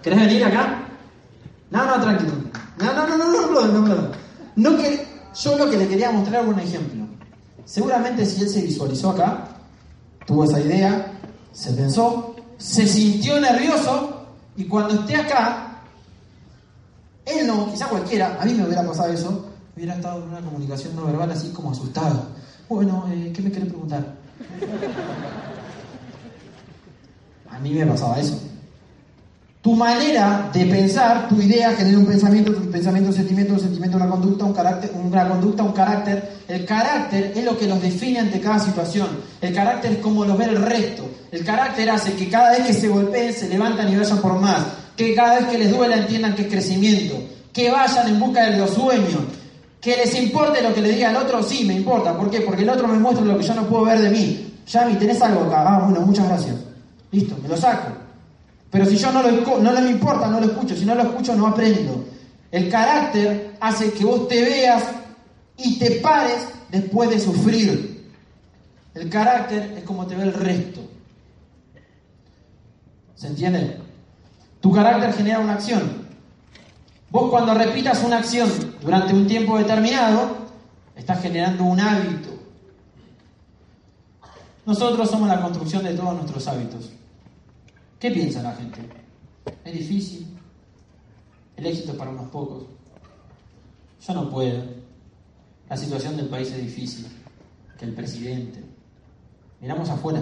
[0.01, 0.87] ¿Querés venir acá?
[1.69, 2.33] No, no, tranquilo.
[2.79, 4.07] No, no, no, no, no, no, no, no.
[4.55, 7.02] No que, yo lo que le quería mostrar era un ejemplo.
[7.65, 9.47] Seguramente si él se visualizó acá,
[10.25, 11.13] tuvo esa idea,
[11.51, 15.81] se pensó, se sintió nervioso y cuando esté acá,
[17.25, 19.45] él no, quizá cualquiera, a mí me hubiera pasado eso,
[19.75, 22.27] hubiera estado en una comunicación no verbal así como asustado.
[22.67, 24.15] Bueno, eh, ¿qué me querés preguntar?
[27.49, 28.39] A mí me pasaba eso.
[29.63, 33.95] Tu manera de pensar, tu idea genera un pensamiento, tu pensamiento un sentimiento, un sentimiento
[33.95, 36.33] una conducta, un carácter, una conducta, un carácter.
[36.49, 39.07] El carácter es lo que los define ante cada situación.
[39.39, 41.09] El carácter es como lo ve el resto.
[41.31, 44.65] El carácter hace que cada vez que se golpeen se levantan y vayan por más.
[44.97, 47.15] Que cada vez que les duela entiendan que es crecimiento.
[47.53, 49.21] Que vayan en busca de los sueños.
[49.79, 52.17] Que les importe lo que le diga el otro, sí, me importa.
[52.17, 52.41] ¿Por qué?
[52.41, 54.55] Porque el otro me muestra lo que yo no puedo ver de mí.
[54.67, 55.63] Yami, ¿tenés algo acá?
[55.65, 56.55] Ah, bueno, muchas gracias.
[57.11, 58.02] Listo, me lo saco.
[58.73, 60.75] Pero si yo no, lo, no me importa, no lo escucho.
[60.75, 62.05] Si no lo escucho, no aprendo.
[62.51, 64.83] El carácter hace que vos te veas
[65.57, 68.11] y te pares después de sufrir.
[68.95, 70.81] El carácter es como te ve el resto.
[73.13, 73.79] ¿Se entiende?
[74.59, 76.07] Tu carácter genera una acción.
[77.11, 78.49] Vos cuando repitas una acción
[78.81, 80.35] durante un tiempo determinado,
[80.95, 82.29] estás generando un hábito.
[84.65, 86.89] Nosotros somos la construcción de todos nuestros hábitos.
[88.03, 88.81] ¿Qué piensa la gente?
[89.63, 90.27] Es difícil.
[91.55, 92.65] El éxito es para unos pocos.
[94.05, 94.61] Yo no puedo.
[95.69, 97.07] La situación del país es difícil.
[97.79, 98.61] Que el presidente.
[99.61, 100.21] Miramos afuera.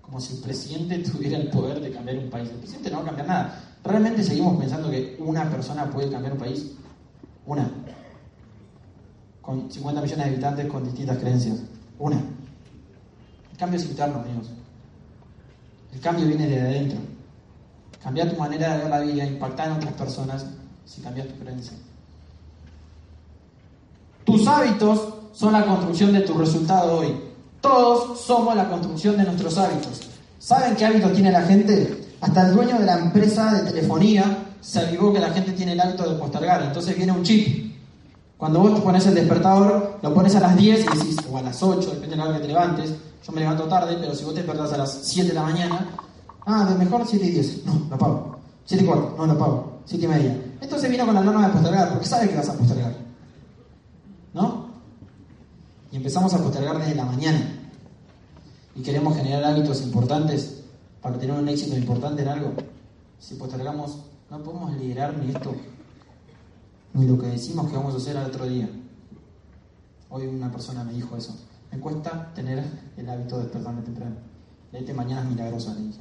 [0.00, 2.48] Como si el presidente tuviera el poder de cambiar un país.
[2.48, 3.76] El presidente no va a cambiar nada.
[3.84, 6.72] ¿Realmente seguimos pensando que una persona puede cambiar un país?
[7.44, 7.70] Una.
[9.42, 11.58] Con 50 millones de habitantes con distintas creencias.
[11.98, 12.16] Una.
[12.16, 14.48] El cambio es interno, amigos.
[15.92, 16.98] El cambio viene de adentro.
[18.02, 20.46] Cambiar tu manera de ver la vida, impactar en otras personas
[20.84, 21.76] si cambias tu creencia.
[24.24, 27.14] Tus hábitos son la construcción de tu resultado hoy.
[27.60, 30.02] Todos somos la construcción de nuestros hábitos.
[30.38, 32.06] ¿Saben qué hábitos tiene la gente?
[32.20, 35.80] Hasta el dueño de la empresa de telefonía se avivó que la gente tiene el
[35.80, 36.62] hábito de postergar.
[36.62, 37.74] Entonces viene un chip.
[38.36, 41.60] Cuando vos te pones el despertador, lo pones a las 10 y o a las
[41.60, 42.94] 8, depende de la hora que te levantes.
[43.26, 45.86] Yo me levanto tarde, pero si vos te despertás a las 7 de la mañana,
[46.46, 47.66] ah, mejor 7 y 10.
[47.66, 48.38] No, lo apago.
[48.64, 49.80] 7 y 4, no lo apago.
[49.84, 50.42] 7 y media.
[50.60, 52.94] Entonces vino con la norma de postergar, porque sabe que vas a postergar.
[54.34, 54.68] ¿No?
[55.90, 57.54] Y empezamos a postergar desde la mañana.
[58.74, 60.62] Y queremos generar hábitos importantes
[61.00, 62.52] para tener un éxito importante en algo.
[63.18, 63.98] Si postergamos,
[64.30, 65.54] no podemos liderar ni esto.
[66.94, 68.68] ni lo que decimos que vamos a hacer al otro día.
[70.10, 71.34] Hoy una persona me dijo eso.
[71.70, 72.64] Me cuesta tener
[72.96, 74.16] el hábito de despertarme temprano.
[74.72, 76.00] Leete Mañanas Milagrosas, le dije.